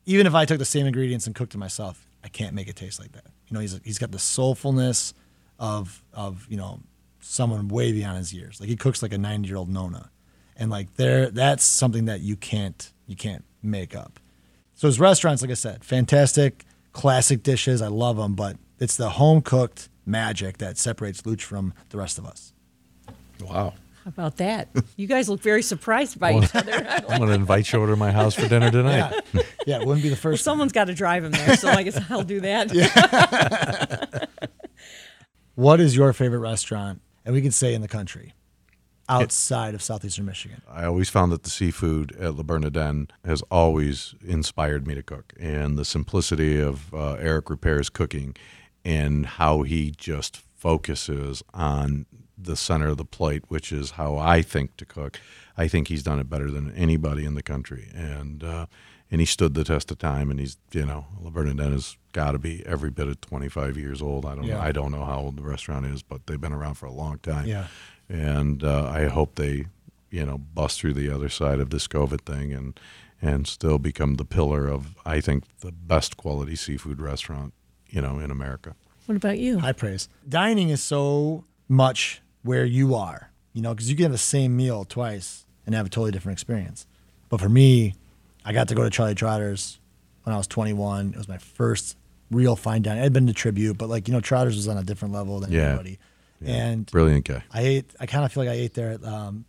even 0.07 0.25
if 0.25 0.33
I 0.33 0.45
took 0.45 0.57
the 0.57 0.65
same 0.65 0.87
ingredients 0.87 1.27
and 1.27 1.35
cooked 1.35 1.53
it 1.53 1.57
myself, 1.57 2.07
I 2.23 2.29
can't 2.29 2.55
make 2.55 2.67
it 2.67 2.75
taste 2.75 2.99
like 2.99 3.11
that. 3.11 3.25
You 3.47 3.53
know, 3.53 3.59
he's 3.59 3.79
he's 3.83 3.99
got 3.99 4.11
the 4.11 4.17
soulfulness 4.17 5.13
of 5.59 6.03
of, 6.13 6.47
you 6.49 6.57
know, 6.57 6.79
someone 7.19 7.67
way 7.67 7.91
beyond 7.91 8.17
his 8.17 8.33
years. 8.33 8.59
Like 8.59 8.69
he 8.69 8.75
cooks 8.75 9.03
like 9.03 9.13
a 9.13 9.17
90-year-old 9.17 9.69
nonna 9.69 10.09
and 10.57 10.69
like 10.69 10.95
there 10.95 11.29
that's 11.29 11.63
something 11.63 12.05
that 12.05 12.21
you 12.21 12.35
can't 12.35 12.91
you 13.05 13.15
can't 13.15 13.45
make 13.63 13.95
up. 13.95 14.19
So 14.75 14.87
his 14.87 14.99
restaurants 14.99 15.41
like 15.41 15.51
i 15.51 15.55
said 15.55 15.83
fantastic 15.83 16.65
classic 16.91 17.43
dishes. 17.43 17.81
I 17.81 17.87
love 17.87 18.17
them 18.17 18.33
but 18.33 18.57
it's 18.79 18.97
the 18.97 19.11
home 19.11 19.41
cooked 19.41 19.89
magic 20.05 20.57
that 20.57 20.77
separates 20.77 21.21
luch 21.23 21.41
from 21.41 21.73
the 21.89 21.97
rest 21.97 22.17
of 22.17 22.25
us. 22.25 22.53
Wow. 23.41 23.73
How 24.03 24.09
about 24.09 24.37
that? 24.37 24.69
You 24.95 25.05
guys 25.05 25.27
look 25.27 25.41
very 25.41 25.61
surprised 25.61 26.17
by 26.17 26.33
each 26.33 26.55
other. 26.55 26.71
I'm 27.09 27.17
going 27.17 27.27
to 27.27 27.35
invite 27.35 27.73
you 27.73 27.79
over 27.79 27.91
to 27.91 27.97
my 27.97 28.11
house 28.11 28.35
for 28.35 28.47
dinner 28.47 28.71
tonight. 28.71 29.13
Yeah, 29.33 29.41
yeah 29.65 29.81
it 29.81 29.85
wouldn't 29.85 30.01
be 30.01 30.07
the 30.07 30.15
first 30.15 30.45
well, 30.45 30.53
someone's 30.53 30.71
got 30.71 30.85
to 30.85 30.93
drive 30.93 31.25
him 31.25 31.33
there 31.33 31.57
so 31.57 31.67
i 31.67 31.83
guess 31.83 31.99
i'll 32.09 32.23
do 32.23 32.39
that. 32.39 32.73
Yeah. 32.73 34.25
what 35.55 35.81
is 35.81 35.95
your 35.95 36.13
favorite 36.13 36.39
restaurant 36.39 37.01
and 37.25 37.33
we 37.35 37.41
can 37.41 37.51
say 37.51 37.73
in 37.73 37.81
the 37.81 37.87
country 37.89 38.33
outside 39.09 39.73
of 39.73 39.81
southeastern 39.81 40.25
Michigan. 40.25 40.61
I 40.69 40.85
always 40.85 41.09
found 41.09 41.31
that 41.31 41.43
the 41.43 41.49
seafood 41.49 42.15
at 42.17 42.35
Le 42.35 42.43
Bernardin 42.43 43.09
has 43.23 43.41
always 43.43 44.15
inspired 44.25 44.85
me 44.87 44.95
to 44.95 45.03
cook, 45.03 45.33
and 45.39 45.77
the 45.77 45.85
simplicity 45.85 46.59
of 46.59 46.93
uh, 46.93 47.13
Eric 47.13 47.49
Ripert's 47.49 47.89
cooking, 47.89 48.35
and 48.83 49.25
how 49.25 49.63
he 49.63 49.91
just 49.91 50.41
focuses 50.55 51.43
on 51.53 52.05
the 52.37 52.55
center 52.55 52.89
of 52.89 52.97
the 52.97 53.05
plate, 53.05 53.43
which 53.47 53.71
is 53.71 53.91
how 53.91 54.17
I 54.17 54.41
think 54.41 54.77
to 54.77 54.85
cook. 54.85 55.19
I 55.57 55.67
think 55.67 55.87
he's 55.87 56.03
done 56.03 56.19
it 56.19 56.29
better 56.29 56.51
than 56.51 56.73
anybody 56.75 57.25
in 57.25 57.35
the 57.35 57.43
country, 57.43 57.89
and 57.95 58.43
uh, 58.43 58.65
and 59.09 59.21
he 59.21 59.25
stood 59.25 59.53
the 59.53 59.63
test 59.63 59.91
of 59.91 59.99
time. 59.99 60.29
And 60.29 60.39
he's 60.39 60.57
you 60.71 60.85
know 60.85 61.05
Le 61.19 61.31
Bernardin 61.31 61.71
has 61.71 61.97
got 62.13 62.31
to 62.31 62.39
be 62.39 62.65
every 62.65 62.89
bit 62.89 63.07
of 63.07 63.21
25 63.21 63.77
years 63.77 64.01
old. 64.01 64.25
I 64.25 64.35
don't 64.35 64.45
yeah. 64.45 64.55
know. 64.55 64.61
I 64.61 64.71
don't 64.71 64.91
know 64.91 65.05
how 65.05 65.19
old 65.19 65.37
the 65.37 65.43
restaurant 65.43 65.85
is, 65.85 66.01
but 66.01 66.25
they've 66.27 66.41
been 66.41 66.53
around 66.53 66.75
for 66.75 66.85
a 66.85 66.91
long 66.91 67.19
time. 67.19 67.45
Yeah 67.45 67.67
and 68.09 68.63
uh, 68.63 68.89
I 68.89 69.07
hope 69.07 69.35
they, 69.35 69.65
you 70.09 70.25
know, 70.25 70.37
bust 70.37 70.79
through 70.79 70.93
the 70.93 71.13
other 71.13 71.29
side 71.29 71.59
of 71.59 71.69
this 71.69 71.87
COVID 71.87 72.21
thing 72.21 72.53
and 72.53 72.79
and 73.19 73.47
still 73.47 73.79
become 73.79 74.15
the 74.15 74.25
pillar 74.25 74.67
of 74.67 74.95
I 75.05 75.21
think 75.21 75.43
the 75.59 75.71
best 75.71 76.17
quality 76.17 76.55
seafood 76.55 77.01
restaurant, 77.01 77.53
you 77.89 78.01
know, 78.01 78.19
in 78.19 78.29
America. 78.29 78.75
What 79.07 79.15
about 79.15 79.39
you? 79.39 79.59
High 79.59 79.73
praise. 79.73 80.07
Dining 80.27 80.69
is 80.69 80.83
so 80.83 81.45
much 81.67 82.21
where 82.43 82.65
you 82.65 82.93
are, 82.93 83.31
you 83.53 83.61
know, 83.61 83.73
because 83.73 83.89
you 83.89 83.95
can 83.95 84.03
have 84.03 84.11
the 84.11 84.17
same 84.17 84.55
meal 84.55 84.85
twice 84.85 85.45
and 85.65 85.73
have 85.73 85.87
a 85.87 85.89
totally 85.89 86.11
different 86.11 86.35
experience. 86.35 86.85
But 87.29 87.41
for 87.41 87.49
me, 87.49 87.95
I 88.47 88.53
got 88.53 88.69
to 88.69 88.75
go 88.75 88.83
to 88.83 88.89
Charlie 88.89 89.13
Trotter's 89.13 89.77
when 90.23 90.33
I 90.33 90.37
was 90.37 90.47
21. 90.47 91.09
It 91.09 91.17
was 91.17 91.27
my 91.27 91.37
first 91.37 91.97
real 92.31 92.55
fine 92.55 92.81
dining. 92.81 93.03
I'd 93.03 93.11
been 93.11 93.27
to 93.27 93.33
Tribute, 93.33 93.77
but 93.77 93.89
like 93.89 94.07
you 94.07 94.13
know, 94.13 94.21
Trotter's 94.21 94.55
was 94.55 94.69
on 94.69 94.77
a 94.77 94.83
different 94.83 95.13
level 95.13 95.41
than 95.41 95.51
yeah. 95.51 95.71
anybody. 95.71 95.99
Yeah. 96.39 96.55
And 96.55 96.85
brilliant 96.89 97.25
guy. 97.25 97.43
I 97.51 97.61
ate. 97.61 97.91
I 97.99 98.05
kind 98.05 98.23
of 98.23 98.31
feel 98.31 98.43
like 98.43 98.51
I 98.51 98.55
ate 98.55 98.73
there 98.73 98.91
at, 98.91 99.03
um, 99.03 99.43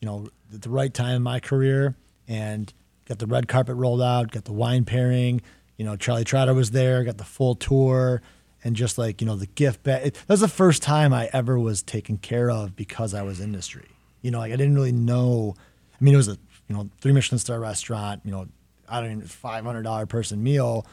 you 0.00 0.06
know, 0.06 0.26
at 0.52 0.62
the 0.62 0.68
right 0.68 0.92
time 0.92 1.14
in 1.14 1.22
my 1.22 1.38
career, 1.38 1.94
and 2.26 2.72
got 3.06 3.20
the 3.20 3.28
red 3.28 3.46
carpet 3.46 3.76
rolled 3.76 4.02
out, 4.02 4.32
got 4.32 4.46
the 4.46 4.52
wine 4.52 4.84
pairing. 4.84 5.42
You 5.76 5.84
know, 5.84 5.94
Charlie 5.94 6.24
Trotter 6.24 6.52
was 6.52 6.72
there, 6.72 7.04
got 7.04 7.18
the 7.18 7.24
full 7.24 7.54
tour, 7.54 8.20
and 8.64 8.74
just 8.74 8.98
like 8.98 9.20
you 9.20 9.28
know 9.28 9.36
the 9.36 9.46
gift 9.46 9.84
bag. 9.84 10.08
It, 10.08 10.14
that 10.14 10.28
was 10.28 10.40
the 10.40 10.48
first 10.48 10.82
time 10.82 11.12
I 11.12 11.30
ever 11.32 11.56
was 11.56 11.82
taken 11.84 12.18
care 12.18 12.50
of 12.50 12.74
because 12.74 13.14
I 13.14 13.22
was 13.22 13.40
industry. 13.40 13.90
You 14.22 14.32
know, 14.32 14.40
like 14.40 14.52
I 14.52 14.56
didn't 14.56 14.74
really 14.74 14.92
know. 14.92 15.54
I 15.92 16.04
mean, 16.04 16.14
it 16.14 16.16
was 16.16 16.28
a 16.28 16.38
you 16.70 16.76
know 16.76 16.88
three 17.00 17.12
Michelin 17.12 17.40
star 17.40 17.58
restaurant. 17.58 18.22
You 18.24 18.30
know, 18.30 18.46
I 18.88 19.00
don't 19.00 19.10
even 19.10 19.26
five 19.26 19.64
hundred 19.64 19.82
dollar 19.82 20.06
person 20.06 20.42
meal, 20.42 20.86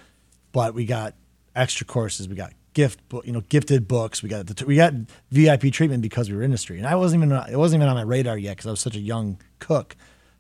but 0.52 0.74
we 0.74 0.86
got 0.86 1.14
extra 1.56 1.86
courses. 1.86 2.28
We 2.28 2.36
got 2.36 2.52
gift, 2.74 3.00
you 3.24 3.32
know, 3.32 3.42
gifted 3.42 3.88
books. 3.88 4.24
We 4.24 4.30
got 4.30 4.48
the, 4.48 4.66
we 4.66 4.76
got 4.76 4.94
VIP 5.32 5.72
treatment 5.72 6.02
because 6.02 6.32
we 6.32 6.36
were 6.36 6.42
industry, 6.42 6.80
and 6.80 6.88
I 6.88 6.96
wasn't 6.96 7.24
even 7.24 7.38
it 7.48 7.58
wasn't 7.58 7.82
even 7.82 7.90
on 7.90 7.96
my 7.96 8.02
radar 8.02 8.40
yet 8.40 8.58
because 8.58 8.66
I 8.66 8.72
was 8.72 8.80
such 8.80 8.96
a 8.96 9.00
young 9.00 9.40
cook. 9.60 9.96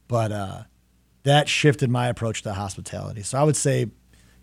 But 0.08 0.32
uh, 0.32 0.63
that 1.22 1.48
shifted 1.48 1.91
my 1.91 2.08
approach 2.08 2.41
to 2.41 2.53
hospitality. 2.53 3.22
So 3.22 3.38
I 3.38 3.44
would 3.44 3.56
say, 3.56 3.82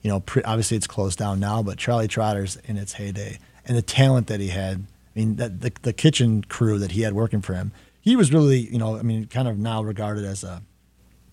you 0.02 0.10
know, 0.10 0.20
pre, 0.20 0.44
obviously 0.44 0.76
it's 0.76 0.86
closed 0.86 1.18
down 1.18 1.40
now, 1.40 1.60
but 1.62 1.76
Charlie 1.76 2.06
Trotter's 2.06 2.54
in 2.64 2.76
its 2.76 2.92
heyday, 2.92 3.40
and 3.66 3.76
the 3.76 3.82
talent 3.82 4.28
that 4.28 4.38
he 4.38 4.48
had. 4.48 4.86
I 5.16 5.18
mean, 5.20 5.36
that, 5.36 5.60
the 5.60 5.72
the 5.82 5.92
kitchen 5.92 6.42
crew 6.42 6.78
that 6.78 6.92
he 6.92 7.02
had 7.02 7.14
working 7.14 7.40
for 7.40 7.54
him, 7.54 7.72
he 8.00 8.14
was 8.14 8.32
really, 8.32 8.58
you 8.58 8.78
know, 8.78 8.96
I 8.96 9.02
mean, 9.02 9.26
kind 9.26 9.48
of 9.48 9.58
now 9.58 9.82
regarded 9.82 10.24
as 10.24 10.44
a 10.44 10.62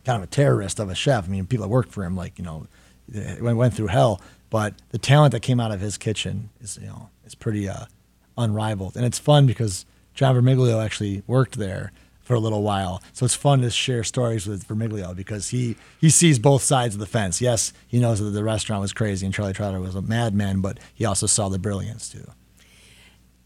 kind 0.06 0.18
of 0.18 0.24
a 0.24 0.32
terrorist 0.32 0.80
of 0.80 0.90
a 0.90 0.96
chef. 0.96 1.26
I 1.26 1.28
mean, 1.28 1.46
people 1.46 1.66
that 1.66 1.70
worked 1.70 1.92
for 1.92 2.04
him, 2.04 2.16
like 2.16 2.38
you 2.38 2.46
know, 2.46 2.68
went 3.40 3.74
through 3.74 3.88
hell. 3.88 4.22
But 4.50 4.74
the 4.90 4.98
talent 4.98 5.32
that 5.32 5.42
came 5.42 5.60
out 5.60 5.72
of 5.72 5.80
his 5.80 5.98
kitchen 5.98 6.50
is, 6.60 6.78
you 6.82 6.88
know, 6.88 7.10
is 7.26 7.36
pretty 7.36 7.70
uh, 7.70 7.86
unrivaled, 8.38 8.96
and 8.96 9.06
it's 9.06 9.20
fun 9.20 9.46
because 9.46 9.86
John 10.14 10.36
Vermiglio 10.36 10.84
actually 10.84 11.24
worked 11.26 11.58
there 11.58 11.92
for 12.22 12.36
a 12.36 12.40
little 12.40 12.62
while. 12.62 13.02
So 13.14 13.26
it's 13.26 13.36
fun 13.36 13.62
to 13.62 13.70
share 13.70 14.04
stories 14.04 14.48
with 14.48 14.68
Vermiglio 14.68 15.16
because 15.16 15.50
he 15.50 15.76
he 16.00 16.10
sees 16.10 16.40
both 16.40 16.62
sides 16.62 16.96
of 16.96 17.00
the 17.00 17.06
fence. 17.06 17.42
Yes, 17.42 17.74
he 17.88 18.00
knows 18.00 18.20
that 18.20 18.30
the 18.30 18.44
restaurant 18.44 18.82
was 18.82 18.94
crazy 18.94 19.26
and 19.26 19.34
Charlie 19.34 19.54
Trotter 19.54 19.80
was 19.80 19.96
a 19.96 20.02
madman, 20.02 20.62
but 20.62 20.80
he 20.94 21.06
also 21.06 21.26
saw 21.26 21.50
the 21.50 21.60
brilliance 21.60 22.10
too. 22.10 22.30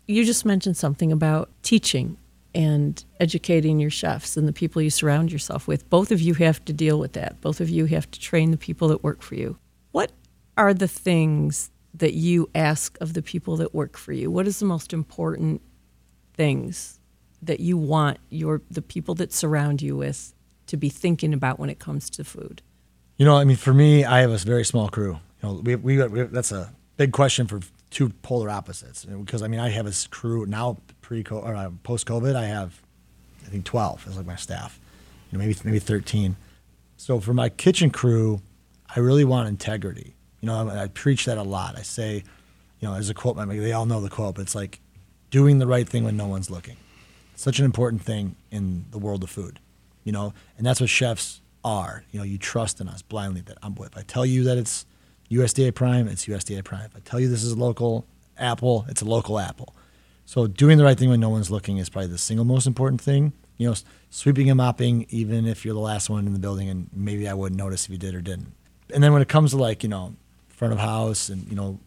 You 0.08 0.24
just 0.24 0.46
mentioned 0.46 0.78
something 0.78 1.12
about 1.12 1.50
teaching 1.64 2.18
and 2.56 3.04
educating 3.20 3.80
your 3.80 3.90
chefs 3.90 4.38
and 4.38 4.48
the 4.48 4.54
people 4.54 4.82
you 4.82 4.90
surround 4.90 5.32
yourself 5.32 5.68
with. 5.68 5.88
Both 5.90 6.10
of 6.12 6.22
you 6.22 6.34
have 6.36 6.64
to 6.66 6.74
deal 6.74 6.98
with 6.98 7.14
that. 7.14 7.42
Both 7.42 7.60
of 7.60 7.70
you 7.70 7.86
have 7.86 8.10
to 8.10 8.20
train 8.20 8.52
the 8.52 8.58
people 8.58 8.88
that 8.88 9.04
work 9.04 9.22
for 9.22 9.36
you. 9.36 9.58
What 9.92 10.14
are 10.58 10.74
the 10.74 10.88
things 10.88 11.70
that 11.94 12.14
you 12.14 12.50
ask 12.56 12.98
of 13.02 13.14
the 13.14 13.22
people 13.22 13.58
that 13.58 13.76
work 13.76 13.98
for 13.98 14.14
you? 14.14 14.32
What 14.32 14.48
is 14.48 14.60
the 14.60 14.66
most 14.66 14.94
important 14.94 15.62
things 16.34 17.00
that 17.42 17.60
you 17.60 17.78
want 17.78 18.20
your 18.30 18.62
the 18.72 18.82
people 18.82 19.16
that 19.16 19.34
surround 19.34 19.82
you 19.82 19.96
with 19.98 20.34
to 20.68 20.78
be 20.78 20.90
thinking 20.90 21.34
about 21.34 21.60
when 21.60 21.70
it 21.70 21.80
comes 21.80 22.10
to 22.12 22.24
food? 22.24 22.62
You 23.18 23.26
know, 23.26 23.36
I 23.36 23.44
mean, 23.44 23.58
for 23.58 23.74
me, 23.74 24.06
I 24.06 24.22
have 24.22 24.32
a 24.32 24.38
very 24.38 24.64
small 24.64 24.88
crew. 24.88 25.20
You 25.42 25.50
know, 25.50 25.54
we, 25.64 25.76
we, 25.76 26.08
we 26.08 26.24
that's 26.24 26.54
a 26.54 26.74
big 26.96 27.12
question 27.12 27.48
for 27.48 27.60
two 27.96 28.10
polar 28.22 28.50
opposites. 28.50 29.06
Because 29.06 29.42
I 29.42 29.48
mean, 29.48 29.62
I 29.62 29.70
have 29.70 29.88
a 29.88 29.94
crew 30.10 30.46
now 30.46 30.78
pre 31.02 31.24
or 31.32 31.56
uh, 31.56 31.72
post 31.84 32.06
COVID. 32.06 32.36
I 32.36 32.46
have, 32.46 32.82
I 33.46 33.50
think, 33.50 33.64
twelve 33.64 34.06
as 34.08 34.18
like 34.18 34.26
my 34.26 34.36
staff. 34.36 34.80
You 35.32 35.38
know, 35.38 35.46
maybe 35.46 35.58
maybe 35.64 35.80
thirteen. 35.80 36.36
So 36.98 37.20
for 37.22 37.34
my 37.34 37.50
kitchen 37.50 37.90
crew, 37.90 38.42
I 38.94 39.00
really 39.00 39.24
want 39.24 39.48
integrity. 39.48 40.14
You 40.42 40.48
know, 40.48 40.70
I, 40.70 40.84
I 40.84 40.88
preach 40.88 41.26
that 41.26 41.38
a 41.38 41.44
lot. 41.44 41.78
I 41.78 41.84
say, 41.84 42.24
you 42.80 42.88
know, 42.88 42.96
as 42.96 43.10
a 43.10 43.14
quote, 43.14 43.38
I 43.38 43.46
mean, 43.46 43.62
they 43.62 43.72
all 43.72 43.86
know 43.86 44.02
the 44.02 44.10
quote, 44.10 44.36
but 44.36 44.42
it's 44.42 44.56
like 44.56 44.82
doing 45.32 45.60
the 45.60 45.68
right 45.68 45.88
thing 45.88 46.04
when 46.04 46.18
no 46.18 46.28
one's 46.28 46.52
looking. 46.52 46.76
Such 47.36 47.60
an 47.60 47.66
important 47.66 48.02
thing 48.02 48.36
in 48.52 48.86
the 48.92 48.98
world 48.98 49.24
of 49.24 49.30
food, 49.30 49.60
you 50.04 50.12
know, 50.12 50.34
and 50.58 50.66
that's 50.66 50.82
what 50.82 50.90
chefs 50.90 51.42
are. 51.64 52.04
You 52.12 52.20
know, 52.20 52.26
you 52.26 52.38
trust 52.38 52.82
in 52.82 52.90
us 52.90 53.02
blindly 53.02 53.42
that 53.42 53.58
I'm, 53.64 53.76
with. 53.76 53.98
I 53.98 54.02
tell 54.04 54.26
you 54.26 54.44
that 54.44 54.58
it's 54.58 54.86
USDA 55.32 55.74
prime, 55.74 56.08
it's 56.08 56.26
USDA 56.26 56.64
prime. 56.64 56.86
If 56.86 56.96
I 56.96 57.00
tell 57.00 57.20
you 57.20 57.28
this 57.28 57.44
is 57.44 57.54
a 57.54 57.58
local 57.58 58.06
apple, 58.38 58.86
it's 58.90 59.02
a 59.02 59.06
local 59.06 59.40
apple. 59.40 59.76
So 60.26 60.48
doing 60.48 60.78
the 60.78 60.84
right 60.84 60.98
thing 60.98 61.10
when 61.10 61.20
no 61.20 61.30
one's 61.30 61.52
looking 61.52 61.78
is 61.78 61.90
probably 61.90 62.10
the 62.10 62.18
single 62.18 62.46
most 62.46 62.68
important 62.68 63.02
thing. 63.02 63.34
You 63.58 63.70
know, 63.70 63.76
sweeping 64.10 64.50
and 64.50 64.58
mopping, 64.58 65.06
even 65.10 65.46
if 65.46 65.64
you're 65.64 65.74
the 65.74 65.80
last 65.80 66.10
one 66.10 66.28
in 66.28 66.34
the 66.34 66.40
building, 66.40 66.68
and 66.70 66.90
maybe 66.94 67.28
I 67.28 67.34
wouldn't 67.34 67.58
notice 67.58 67.86
if 67.86 67.92
you 67.92 67.98
did 67.98 68.14
or 68.14 68.22
didn't. 68.22 68.52
And 68.94 69.02
then 69.02 69.14
when 69.14 69.22
it 69.22 69.30
comes 69.30 69.52
to 69.52 69.58
like, 69.58 69.82
you 69.82 69.90
know, 69.90 70.16
front 70.50 70.74
of 70.74 70.80
house 70.80 71.28
and 71.30 71.48
you 71.50 71.56
know 71.56 71.80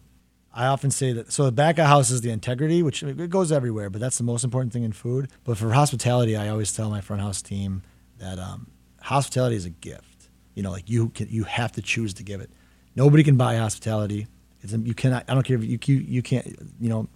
I 0.52 0.66
often 0.66 0.90
say 0.90 1.12
that 1.12 1.32
so 1.32 1.44
the 1.44 1.52
back 1.52 1.78
of 1.78 1.86
house 1.86 2.10
is 2.10 2.20
the 2.20 2.30
integrity, 2.30 2.82
which 2.82 3.02
it 3.02 3.30
goes 3.30 3.52
everywhere, 3.52 3.90
but 3.90 4.00
that's 4.00 4.18
the 4.18 4.24
most 4.24 4.44
important 4.44 4.72
thing 4.72 4.82
in 4.82 4.92
food. 4.92 5.28
But 5.44 5.56
for 5.56 5.72
hospitality, 5.72 6.36
I 6.36 6.48
always 6.48 6.72
tell 6.72 6.90
my 6.90 7.00
front 7.00 7.22
house 7.22 7.42
team 7.42 7.82
that 8.18 8.38
um, 8.38 8.66
hospitality 9.00 9.56
is 9.56 9.66
a 9.66 9.70
gift. 9.70 10.28
You 10.54 10.64
know, 10.64 10.72
like 10.72 10.90
you 10.90 11.10
can, 11.10 11.28
you 11.28 11.44
have 11.44 11.72
to 11.72 11.82
choose 11.82 12.12
to 12.14 12.24
give 12.24 12.40
it. 12.40 12.50
Nobody 12.98 13.22
can 13.22 13.36
buy 13.36 13.54
hospitality. 13.54 14.26
It's, 14.60 14.72
you 14.72 14.92
cannot. 14.92 15.24
I 15.28 15.34
don't 15.34 15.44
care 15.44 15.56
if 15.56 15.62
you, 15.62 15.78
you 15.84 15.96
you 16.00 16.20
can't. 16.20 16.44
You 16.80 16.88
know, 16.88 17.06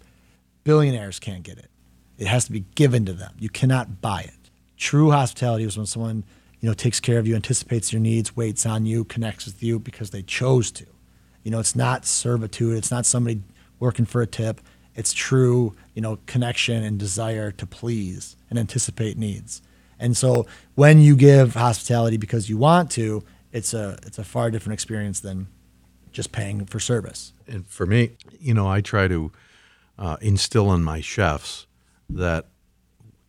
billionaires 0.63 1.19
can't 1.19 1.43
get 1.43 1.59
it. 1.59 1.69
It 2.19 2.29
has 2.29 2.45
to 2.45 2.53
be 2.53 2.65
given 2.77 3.05
to 3.07 3.13
them. 3.13 3.35
You 3.41 3.49
cannot 3.49 4.01
buy 4.01 4.21
it. 4.21 4.51
True 4.77 5.11
hospitality 5.11 5.65
is 5.65 5.77
when 5.77 5.87
someone 5.87 6.23
you 6.61 6.69
know 6.69 6.73
takes 6.73 7.01
care 7.01 7.19
of 7.19 7.27
you, 7.27 7.35
anticipates 7.35 7.93
your 7.93 8.01
needs, 8.01 8.37
waits 8.37 8.65
on 8.65 8.87
you, 8.87 9.03
connects 9.03 9.45
with 9.45 9.61
you 9.61 9.81
because 9.81 10.11
they 10.11 10.23
chose 10.23 10.71
to. 10.71 10.87
You 11.43 11.51
know, 11.51 11.59
it's 11.59 11.75
not 11.75 12.07
servitude. 12.07 12.77
It's 12.79 12.93
not 12.93 13.05
somebody 13.05 13.43
working 13.81 14.05
for 14.05 14.23
a 14.23 14.27
tip. 14.29 14.61
It's 14.95 15.13
true, 15.13 15.75
you 15.95 16.03
know, 16.03 16.21
connection 16.27 16.85
and 16.85 16.97
desire 16.97 17.51
to 17.51 17.67
please 17.67 18.37
and 18.51 18.57
anticipate 18.57 19.19
needs. 19.19 19.61
And 19.99 20.17
so 20.17 20.47
when 20.77 21.01
you 21.01 21.17
give 21.17 21.55
hospitality 21.55 22.19
because 22.19 22.49
you 22.49 22.57
want 22.57 22.93
to, 22.93 23.25
it's 23.51 23.75
a 23.75 23.99
it's 24.07 24.19
a 24.21 24.25
far 24.25 24.49
different 24.53 24.75
experience 24.75 25.19
than 25.19 25.49
just 26.13 26.33
paying 26.33 26.67
for 26.67 26.81
service. 26.81 27.33
And 27.47 27.67
for 27.67 27.87
me, 27.87 28.13
you 28.39 28.55
know, 28.55 28.69
I 28.69 28.81
try 28.81 29.09
to 29.09 29.33
uh, 29.99 30.17
instill 30.21 30.73
in 30.73 30.83
my 30.83 31.01
chefs 31.01 31.67
that 32.09 32.47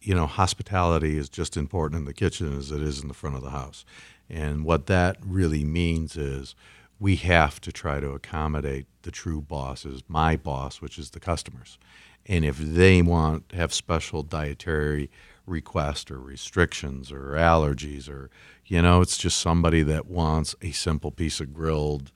you 0.02 0.14
know 0.14 0.28
hospitality 0.28 1.18
is 1.18 1.30
just 1.30 1.56
important 1.56 2.00
in 2.00 2.06
the 2.06 2.14
kitchen 2.14 2.58
as 2.58 2.72
it 2.72 2.82
is 2.82 3.02
in 3.02 3.08
the 3.08 3.14
front 3.14 3.36
of 3.36 3.42
the 3.42 3.52
house. 3.52 3.86
And 4.30 4.66
what 4.66 4.88
that 4.88 5.18
really 5.26 5.64
means 5.64 6.18
is 6.18 6.56
we 7.00 7.16
have 7.18 7.60
to 7.62 7.72
try 7.72 8.00
to 8.00 8.12
accommodate 8.12 8.86
the 9.02 9.12
true 9.12 9.42
bosses, 9.42 10.02
my 10.08 10.36
boss, 10.36 10.82
which 10.82 10.98
is 10.98 11.12
the 11.12 11.20
customers. 11.20 11.78
And 12.26 12.46
if 12.46 12.58
they 12.58 13.02
want 13.02 13.50
to 13.50 13.58
have 13.58 13.74
special 13.74 14.24
dietary 14.24 15.10
requests 15.46 16.10
or 16.10 16.20
restrictions 16.20 17.12
or 17.12 17.32
allergies 17.32 18.10
or 18.10 18.30
you 18.66 18.82
know, 18.82 19.02
it's 19.02 19.18
just 19.18 19.40
somebody 19.40 19.84
that 19.84 20.08
wants 20.08 20.56
a 20.62 20.72
simple 20.72 21.12
piece 21.12 21.40
of 21.40 21.54
grilled, 21.54 22.12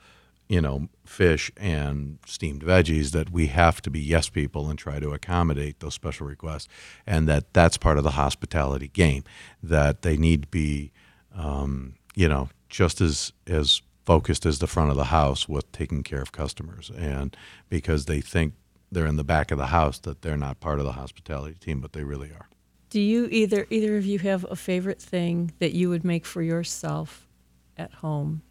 you 0.49 0.61
know, 0.61 0.87
fish 1.05 1.51
and 1.57 2.19
steamed 2.25 2.63
veggies 2.63 3.11
that 3.11 3.31
we 3.31 3.47
have 3.47 3.81
to 3.81 3.89
be 3.89 3.99
yes 3.99 4.29
people 4.29 4.69
and 4.69 4.79
try 4.79 4.99
to 4.99 5.11
accommodate 5.11 5.79
those 5.79 5.93
special 5.93 6.27
requests 6.27 6.67
and 7.05 7.27
that 7.27 7.53
that's 7.53 7.77
part 7.77 7.97
of 7.97 8.03
the 8.03 8.11
hospitality 8.11 8.87
game 8.89 9.23
that 9.61 10.01
they 10.01 10.17
need 10.17 10.43
to 10.43 10.47
be 10.49 10.91
um, 11.35 11.95
you 12.15 12.27
know 12.27 12.49
just 12.69 13.01
as 13.01 13.31
as 13.45 13.81
focused 14.07 14.45
as 14.45 14.59
the 14.59 14.67
front 14.67 14.89
of 14.89 14.95
the 14.95 15.03
house 15.03 15.49
with 15.49 15.69
taking 15.73 16.01
care 16.01 16.21
of 16.21 16.31
customers. 16.31 16.89
And 16.97 17.35
because 17.67 18.05
they 18.05 18.21
think 18.21 18.53
they're 18.89 19.05
in 19.05 19.17
the 19.17 19.23
back 19.25 19.51
of 19.51 19.57
the 19.57 19.65
house 19.65 19.99
that 19.99 20.21
they're 20.21 20.37
not 20.37 20.61
part 20.61 20.79
of 20.79 20.85
the 20.85 20.93
hospitality 20.93 21.57
team 21.59 21.81
but 21.81 21.91
they 21.91 22.05
really 22.05 22.29
are. 22.29 22.47
Do 22.89 23.01
you 23.01 23.27
either 23.29 23.67
either 23.69 23.97
of 23.97 24.05
you 24.05 24.19
have 24.19 24.45
a 24.49 24.55
favorite 24.55 25.01
thing 25.01 25.51
that 25.59 25.73
you 25.73 25.89
would 25.89 26.05
make 26.05 26.25
for 26.25 26.41
yourself 26.41 27.27
at 27.75 27.95
home 27.95 28.43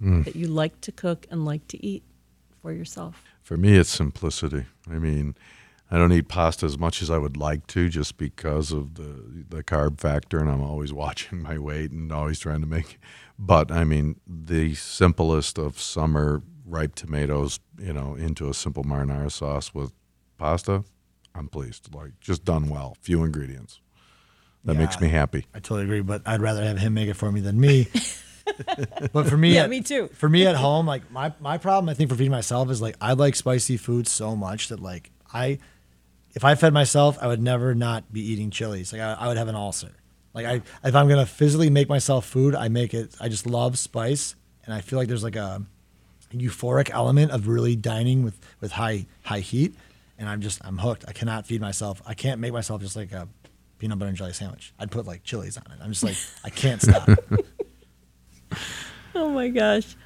mm. 0.00 0.24
that 0.24 0.36
you 0.36 0.46
like 0.46 0.80
to 0.80 0.92
cook 0.92 1.26
and 1.30 1.44
like 1.44 1.66
to 1.68 1.84
eat 1.84 2.02
for 2.60 2.72
yourself 2.72 3.22
for 3.42 3.56
me 3.56 3.76
it's 3.76 3.90
simplicity 3.90 4.64
i 4.90 4.98
mean 4.98 5.34
I 5.90 5.96
don't 5.96 6.12
eat 6.12 6.28
pasta 6.28 6.66
as 6.66 6.78
much 6.78 7.00
as 7.00 7.10
I 7.10 7.16
would 7.16 7.36
like 7.36 7.66
to, 7.68 7.88
just 7.88 8.18
because 8.18 8.72
of 8.72 8.96
the 8.96 9.44
the 9.48 9.62
carb 9.62 9.98
factor, 10.00 10.38
and 10.38 10.50
I'm 10.50 10.62
always 10.62 10.92
watching 11.04 11.42
my 11.42 11.58
weight 11.58 11.90
and 11.90 12.12
always 12.12 12.38
trying 12.38 12.60
to 12.60 12.66
make. 12.66 12.98
But 13.40 13.70
I 13.70 13.84
mean, 13.84 14.18
the 14.26 14.74
simplest 14.74 15.58
of 15.58 15.78
summer 15.78 16.42
ripe 16.66 16.96
tomatoes, 16.96 17.60
you 17.78 17.92
know, 17.92 18.16
into 18.16 18.50
a 18.50 18.54
simple 18.54 18.82
marinara 18.82 19.30
sauce 19.30 19.72
with 19.72 19.92
pasta, 20.38 20.82
I'm 21.36 21.46
pleased. 21.46 21.94
Like 21.94 22.18
just 22.20 22.44
done 22.44 22.68
well, 22.68 22.96
few 23.00 23.22
ingredients. 23.22 23.80
That 24.64 24.74
yeah, 24.74 24.80
makes 24.80 25.00
me 25.00 25.06
happy. 25.06 25.46
I 25.54 25.60
totally 25.60 25.84
agree, 25.84 26.00
but 26.00 26.22
I'd 26.26 26.40
rather 26.40 26.64
have 26.64 26.78
him 26.78 26.94
make 26.94 27.08
it 27.08 27.14
for 27.14 27.30
me 27.30 27.40
than 27.40 27.60
me. 27.60 27.86
but 29.12 29.26
for 29.26 29.36
me, 29.36 29.54
yeah, 29.54 29.64
at, 29.64 29.70
me 29.70 29.80
too. 29.80 30.08
For 30.08 30.28
me 30.28 30.46
at 30.46 30.56
home, 30.56 30.86
like 30.86 31.10
my 31.10 31.32
my 31.40 31.58
problem, 31.58 31.88
I 31.88 31.94
think 31.94 32.10
for 32.10 32.16
feeding 32.16 32.30
myself 32.30 32.70
is 32.70 32.82
like 32.82 32.96
I 33.00 33.12
like 33.12 33.36
spicy 33.36 33.76
food 33.76 34.08
so 34.08 34.36
much 34.36 34.68
that 34.68 34.80
like 34.80 35.10
I 35.32 35.58
if 36.34 36.44
I 36.44 36.54
fed 36.54 36.72
myself, 36.72 37.18
I 37.20 37.26
would 37.26 37.42
never 37.42 37.74
not 37.74 38.12
be 38.12 38.20
eating 38.20 38.50
chilies. 38.50 38.92
Like 38.92 39.02
I, 39.02 39.14
I 39.14 39.28
would 39.28 39.36
have 39.36 39.48
an 39.48 39.54
ulcer. 39.54 39.90
Like 40.34 40.46
I, 40.46 40.62
if 40.84 40.94
I'm 40.94 41.08
gonna 41.08 41.26
physically 41.26 41.70
make 41.70 41.88
myself 41.88 42.26
food, 42.26 42.54
I 42.54 42.68
make 42.68 42.94
it. 42.94 43.16
I 43.20 43.28
just 43.28 43.46
love 43.46 43.78
spice, 43.78 44.34
and 44.64 44.72
I 44.74 44.80
feel 44.80 44.98
like 44.98 45.08
there's 45.08 45.24
like 45.24 45.36
a, 45.36 45.64
a 46.32 46.36
euphoric 46.36 46.90
element 46.90 47.32
of 47.32 47.48
really 47.48 47.74
dining 47.76 48.22
with 48.22 48.38
with 48.60 48.72
high 48.72 49.06
high 49.22 49.40
heat, 49.40 49.74
and 50.18 50.28
I'm 50.28 50.40
just 50.40 50.60
I'm 50.64 50.78
hooked. 50.78 51.04
I 51.08 51.12
cannot 51.12 51.46
feed 51.46 51.60
myself. 51.60 52.02
I 52.06 52.14
can't 52.14 52.40
make 52.40 52.52
myself 52.52 52.82
just 52.82 52.94
like 52.94 53.12
a 53.12 53.28
peanut 53.78 53.98
butter 53.98 54.10
and 54.10 54.16
jelly 54.16 54.32
sandwich. 54.32 54.72
I'd 54.78 54.90
put 54.90 55.06
like 55.06 55.24
chilies 55.24 55.56
on 55.56 55.64
it. 55.72 55.78
I'm 55.82 55.90
just 55.90 56.04
like 56.04 56.16
I 56.44 56.50
can't 56.50 56.80
stop. 56.80 57.08
Oh 59.28 59.30
my 59.30 59.48
gosh. 59.48 59.96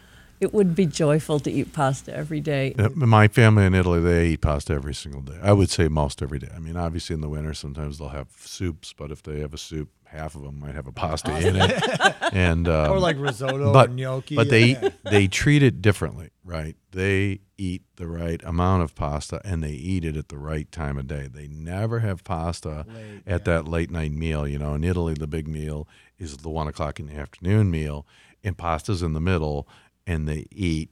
It 0.41 0.53
would 0.53 0.75
be 0.75 0.87
joyful 0.87 1.39
to 1.41 1.51
eat 1.51 1.73
pasta 1.73 2.13
every 2.17 2.41
day. 2.41 2.75
My 2.97 3.29
family 3.29 3.65
in 3.65 3.75
Italy, 3.75 4.01
they 4.01 4.29
eat 4.31 4.41
pasta 4.41 4.73
every 4.73 4.95
single 4.95 5.21
day. 5.21 5.39
I 5.41 5.53
would 5.53 5.71
say 5.71 5.87
most 5.87 6.21
every 6.21 6.41
day. 6.41 6.49
I 6.53 6.59
mean, 6.59 6.77
obviously 6.77 7.15
in 7.15 7.21
the 7.21 7.29
winter, 7.29 7.55
sometimes 7.55 7.99
they'll 7.99 8.09
have 8.09 8.29
soups, 8.39 8.93
but 8.93 9.13
if 9.13 9.23
they 9.23 9.39
have 9.39 9.55
a 9.55 9.59
soup, 9.59 9.91
half 10.13 10.35
of 10.35 10.43
them 10.43 10.59
might 10.61 10.75
have 10.75 10.87
a 10.87 10.93
pasta 10.93 11.37
in 11.47 11.57
it. 11.57 12.15
And 12.33 12.67
um, 12.67 12.91
or 12.91 12.99
like 12.99 13.19
risotto 13.19 13.75
but 13.75 13.91
or 13.91 13.93
gnocchi. 13.93 14.37
but 14.37 14.49
they 14.49 14.69
yeah. 14.69 14.89
they 15.05 15.29
treat 15.29 15.63
it 15.63 15.83
differently, 15.83 16.31
right? 16.45 16.77
They 16.93 17.41
eat 17.59 17.83
the 17.97 18.07
right 18.07 18.43
amount 18.43 18.83
of 18.85 18.95
pasta 18.95 19.43
and 19.45 19.63
they 19.63 19.73
eat 19.73 20.03
it 20.03 20.17
at 20.17 20.31
the 20.31 20.39
right 20.39 20.71
time 20.73 20.97
of 20.97 21.07
day. 21.07 21.29
They 21.31 21.47
never 21.47 21.99
have 21.99 22.25
pasta 22.25 22.87
Late, 22.89 23.23
at 23.27 23.45
that 23.45 23.69
late 23.69 23.91
night 23.91 24.13
meal. 24.13 24.49
You 24.49 24.59
know, 24.59 24.73
in 24.73 24.83
Italy, 24.83 25.13
the 25.13 25.27
big 25.27 25.47
meal 25.47 25.87
is 26.19 26.39
the 26.39 26.49
one 26.49 26.69
o'clock 26.69 26.99
in 26.99 27.07
the 27.07 27.17
afternoon 27.17 27.71
meal, 27.71 28.07
and 28.45 28.57
pasta's 28.59 29.03
in 29.03 29.13
the 29.13 29.21
middle, 29.21 29.69
and 30.07 30.29
they 30.29 30.47
eat 30.51 30.91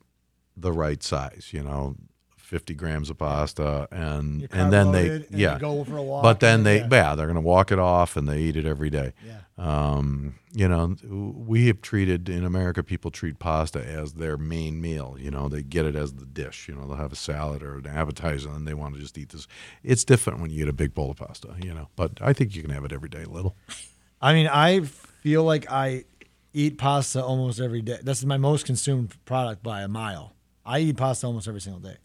the 0.57 0.73
right 0.73 1.03
size. 1.03 1.49
You 1.53 1.63
know. 1.63 1.97
50 2.37 2.75
grams 2.75 3.11
of 3.11 3.17
pasta 3.17 3.87
and 3.93 4.49
and 4.51 4.73
then 4.73 4.91
they 4.91 5.09
and 5.09 5.27
yeah 5.31 5.57
go 5.57 5.85
for 5.85 5.99
a 5.99 6.03
walk, 6.03 6.25
but 6.25 6.41
then 6.41 6.65
they 6.65 6.79
yeah. 6.79 6.89
yeah 6.91 7.15
they're 7.15 7.29
gonna 7.29 7.41
walk 7.41 7.71
it 7.71 7.79
off 7.79 8.17
and 8.17 8.29
they 8.29 8.41
eat 8.41 8.57
it 8.57 8.67
every 8.67 8.91
day 8.91 9.13
Yeah. 9.25 9.37
um, 9.57 10.35
you 10.53 10.67
know, 10.67 10.97
we 11.09 11.69
have 11.69 11.81
treated 11.81 12.29
in 12.29 12.45
America, 12.45 12.83
people 12.83 13.13
treat 13.13 13.39
pasta 13.39 13.79
as 13.87 14.15
their 14.15 14.37
main 14.37 14.81
meal. 14.81 15.17
You 15.17 15.31
know, 15.31 15.49
they 15.49 15.63
get 15.63 15.87
it 15.87 15.95
as 15.95 16.15
the 16.15 16.27
dish. 16.27 16.67
You 16.67 16.75
know, 16.75 16.89
they'll 16.89 16.97
have 16.97 17.13
a 17.13 17.17
salad 17.17 17.63
or 17.63 17.79
an 17.79 17.87
appetizer 17.87 18.49
and 18.51 18.67
they 18.67 18.75
want 18.75 18.95
to 18.97 19.01
just 19.01 19.17
eat 19.17 19.29
this. 19.29 19.47
It's 19.85 20.03
different 20.03 20.41
when 20.41 20.51
you 20.51 20.65
eat 20.65 20.69
a 20.69 20.73
big 20.73 20.93
bowl 20.93 21.13
of 21.13 21.19
pasta, 21.19 21.55
you 21.63 21.73
know, 21.73 21.89
but 21.95 22.19
I 22.21 22.33
think 22.33 22.57
you 22.57 22.63
can 22.63 22.73
have 22.73 22.85
it 22.85 22.91
every 22.93 23.09
day, 23.09 23.25
little. 23.27 23.55
I 24.21 24.35
mean, 24.35 24.49
I 24.49 24.81
feel 24.81 25.45
like 25.45 25.71
I 25.71 26.03
eat 26.53 26.79
pasta 26.79 27.23
almost 27.23 27.61
every 27.61 27.83
day. 27.83 27.99
That's 28.03 28.25
my 28.25 28.37
most 28.37 28.67
consumed 28.67 29.15
product 29.25 29.63
by 29.63 29.83
a 29.83 29.89
mile. 29.89 30.35
I 30.65 30.81
eat 30.81 30.97
pasta 30.97 31.27
almost 31.27 31.49
every 31.49 31.61
single 31.61 31.81
day. 31.81 31.97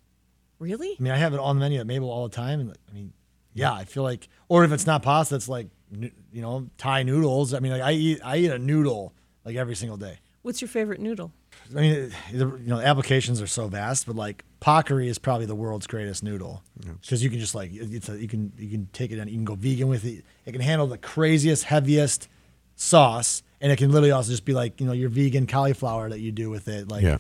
Really? 0.59 0.95
I 0.99 1.03
mean, 1.03 1.11
I 1.11 1.17
have 1.17 1.33
it 1.33 1.39
on 1.39 1.57
the 1.57 1.59
menu 1.59 1.79
at 1.79 1.87
Mabel 1.87 2.09
all 2.09 2.27
the 2.27 2.35
time. 2.35 2.59
And 2.59 2.71
I 2.71 2.93
mean, 2.93 3.13
yeah, 3.53 3.73
I 3.73 3.85
feel 3.85 4.03
like, 4.03 4.27
or 4.47 4.63
if 4.63 4.71
it's 4.71 4.85
not 4.85 5.03
pasta, 5.03 5.35
it's 5.35 5.49
like, 5.49 5.67
you 5.91 6.11
know, 6.41 6.69
Thai 6.77 7.03
noodles. 7.03 7.53
I 7.53 7.59
mean, 7.59 7.71
like 7.71 7.81
I 7.81 7.91
eat, 7.91 8.21
I 8.23 8.37
eat 8.37 8.51
a 8.51 8.59
noodle 8.59 9.13
like 9.43 9.55
every 9.55 9.75
single 9.75 9.97
day. 9.97 10.19
What's 10.41 10.61
your 10.61 10.67
favorite 10.67 10.99
noodle? 10.99 11.31
I 11.75 11.81
mean, 11.81 12.11
you 12.31 12.59
know, 12.65 12.79
applications 12.79 13.41
are 13.41 13.47
so 13.47 13.67
vast, 13.67 14.05
but 14.05 14.15
like 14.15 14.43
Paccheri 14.61 15.07
is 15.07 15.17
probably 15.17 15.45
the 15.47 15.55
world's 15.55 15.87
greatest 15.87 16.23
noodle 16.23 16.63
because 17.01 17.23
you 17.23 17.29
can 17.29 17.39
just 17.39 17.55
like 17.55 17.71
it's 17.73 18.09
a, 18.09 18.19
you 18.19 18.27
can 18.27 18.51
you 18.57 18.69
can 18.69 18.87
take 18.93 19.11
it 19.11 19.17
and 19.17 19.29
you 19.29 19.37
can 19.37 19.45
go 19.45 19.55
vegan 19.55 19.87
with 19.87 20.05
it. 20.05 20.23
It 20.45 20.51
can 20.51 20.61
handle 20.61 20.85
the 20.85 20.97
craziest, 20.97 21.63
heaviest 21.63 22.27
sauce, 22.75 23.41
and 23.65 23.71
it 23.71 23.77
can 23.77 23.89
literally 23.89 24.11
also 24.11 24.29
just 24.29 24.45
be 24.45 24.53
like 24.53 24.79
you 24.79 24.85
know 24.85 24.93
your 24.93 25.09
vegan 25.09 25.47
cauliflower 25.47 26.07
that 26.09 26.19
you 26.19 26.31
do 26.31 26.51
with 26.51 26.67
it. 26.67 26.87
Like 26.87 27.01
Yeah. 27.01 27.17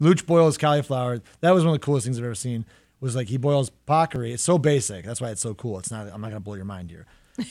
Luch 0.00 0.24
boils 0.24 0.56
cauliflower. 0.56 1.20
That 1.40 1.50
was 1.50 1.62
one 1.62 1.74
of 1.74 1.80
the 1.80 1.84
coolest 1.84 2.06
things 2.06 2.16
I've 2.18 2.24
ever 2.24 2.34
seen. 2.34 2.64
Was 3.00 3.14
like 3.14 3.28
he 3.28 3.36
boils 3.36 3.70
Paccheri. 3.86 4.32
It's 4.32 4.42
so 4.42 4.56
basic. 4.56 5.04
That's 5.04 5.20
why 5.20 5.28
it's 5.28 5.42
so 5.42 5.52
cool. 5.52 5.78
It's 5.78 5.90
not. 5.90 6.08
I'm 6.10 6.22
not 6.22 6.28
gonna 6.28 6.40
blow 6.40 6.54
your 6.54 6.64
mind 6.64 6.90
here. 6.90 7.04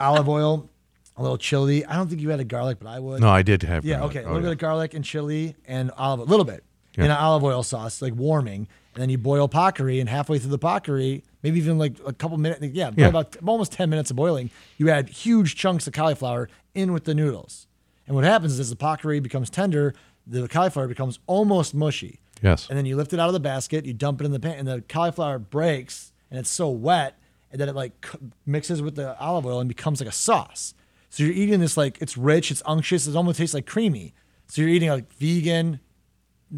Olive 0.00 0.28
oil, 0.28 0.70
a 1.16 1.22
little 1.22 1.36
chili. 1.38 1.84
I 1.84 1.96
don't 1.96 2.08
think 2.08 2.20
you 2.20 2.30
had 2.30 2.38
a 2.40 2.44
garlic, 2.44 2.78
but 2.80 2.88
I 2.88 3.00
would. 3.00 3.20
No, 3.20 3.28
I 3.28 3.42
did 3.42 3.62
have. 3.64 3.84
Yeah, 3.84 3.98
garlic. 3.98 4.16
okay. 4.16 4.24
A 4.24 4.28
Oh, 4.28 4.32
little 4.34 4.42
yeah. 4.42 4.46
bit 4.50 4.52
of 4.52 4.58
garlic 4.58 4.94
and 4.94 5.04
chili 5.04 5.56
and 5.66 5.90
olive, 5.96 6.20
a 6.20 6.24
little 6.24 6.44
bit 6.44 6.62
in 6.96 7.04
an 7.04 7.10
olive 7.10 7.42
oil 7.42 7.62
sauce, 7.64 8.00
like 8.00 8.14
warming, 8.14 8.68
and 8.94 9.02
then 9.02 9.10
you 9.10 9.18
boil 9.18 9.48
paccheri, 9.48 10.00
and 10.00 10.08
halfway 10.08 10.38
through 10.38 10.50
the 10.50 10.58
paccheri, 10.58 11.22
maybe 11.42 11.58
even 11.58 11.78
like 11.78 11.94
a 12.06 12.12
couple 12.12 12.36
minutes, 12.38 12.64
yeah, 12.72 12.90
Yeah. 12.96 13.08
about 13.08 13.36
almost 13.46 13.72
ten 13.72 13.90
minutes 13.90 14.10
of 14.10 14.16
boiling, 14.16 14.50
you 14.78 14.88
add 14.90 15.08
huge 15.08 15.56
chunks 15.56 15.86
of 15.86 15.92
cauliflower 15.92 16.48
in 16.74 16.92
with 16.92 17.04
the 17.04 17.14
noodles, 17.14 17.66
and 18.06 18.14
what 18.14 18.24
happens 18.24 18.52
is 18.54 18.60
as 18.60 18.70
the 18.70 18.76
paccheri 18.76 19.22
becomes 19.22 19.50
tender, 19.50 19.94
the 20.26 20.48
cauliflower 20.48 20.88
becomes 20.88 21.18
almost 21.26 21.74
mushy. 21.74 22.20
Yes. 22.42 22.68
And 22.68 22.76
then 22.78 22.84
you 22.86 22.96
lift 22.96 23.12
it 23.12 23.20
out 23.20 23.28
of 23.28 23.32
the 23.34 23.40
basket, 23.40 23.84
you 23.86 23.92
dump 23.94 24.20
it 24.20 24.24
in 24.24 24.32
the 24.32 24.40
pan, 24.40 24.58
and 24.58 24.68
the 24.68 24.82
cauliflower 24.88 25.38
breaks, 25.38 26.12
and 26.30 26.38
it's 26.38 26.50
so 26.50 26.68
wet, 26.70 27.18
and 27.50 27.60
then 27.60 27.68
it 27.68 27.74
like 27.74 28.06
mixes 28.46 28.82
with 28.82 28.96
the 28.96 29.18
olive 29.20 29.46
oil 29.46 29.60
and 29.60 29.68
becomes 29.68 30.00
like 30.00 30.08
a 30.08 30.12
sauce. 30.12 30.74
So 31.10 31.22
you're 31.22 31.32
eating 31.32 31.60
this 31.60 31.76
like 31.76 31.98
it's 32.00 32.16
rich, 32.16 32.50
it's 32.50 32.62
unctuous, 32.66 33.06
it 33.06 33.14
almost 33.16 33.38
tastes 33.38 33.54
like 33.54 33.66
creamy. 33.66 34.14
So 34.48 34.60
you're 34.62 34.70
eating 34.70 34.90
a 34.90 35.04
vegan 35.18 35.80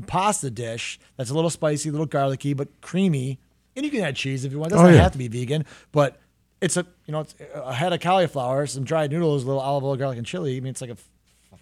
pasta 0.06 0.50
dish 0.50 0.98
that's 1.16 1.30
a 1.30 1.34
little 1.34 1.50
spicy, 1.50 1.88
a 1.88 1.92
little 1.92 2.06
garlicky, 2.06 2.54
but 2.54 2.68
creamy. 2.80 3.38
And 3.74 3.84
you 3.84 3.90
can 3.90 4.00
add 4.02 4.16
cheese 4.16 4.44
if 4.44 4.52
you 4.52 4.58
want. 4.58 4.72
It 4.72 4.76
doesn't 4.76 4.86
Oh, 4.90 4.94
yeah. 4.94 5.02
have 5.02 5.12
to 5.12 5.18
be 5.18 5.28
vegan, 5.28 5.64
but 5.92 6.18
it's 6.60 6.76
a 6.78 6.86
you 7.06 7.12
know 7.12 7.20
it's 7.20 7.34
a 7.54 7.74
head 7.74 7.92
of 7.92 8.00
cauliflower, 8.00 8.66
some 8.66 8.84
dried 8.84 9.10
noodles, 9.10 9.44
a 9.44 9.46
little 9.46 9.60
olive 9.60 9.84
oil, 9.84 9.96
garlic, 9.96 10.16
and 10.18 10.26
chili. 10.26 10.56
I 10.56 10.60
mean, 10.60 10.70
it's 10.70 10.80
like 10.80 10.90
a 10.90 10.96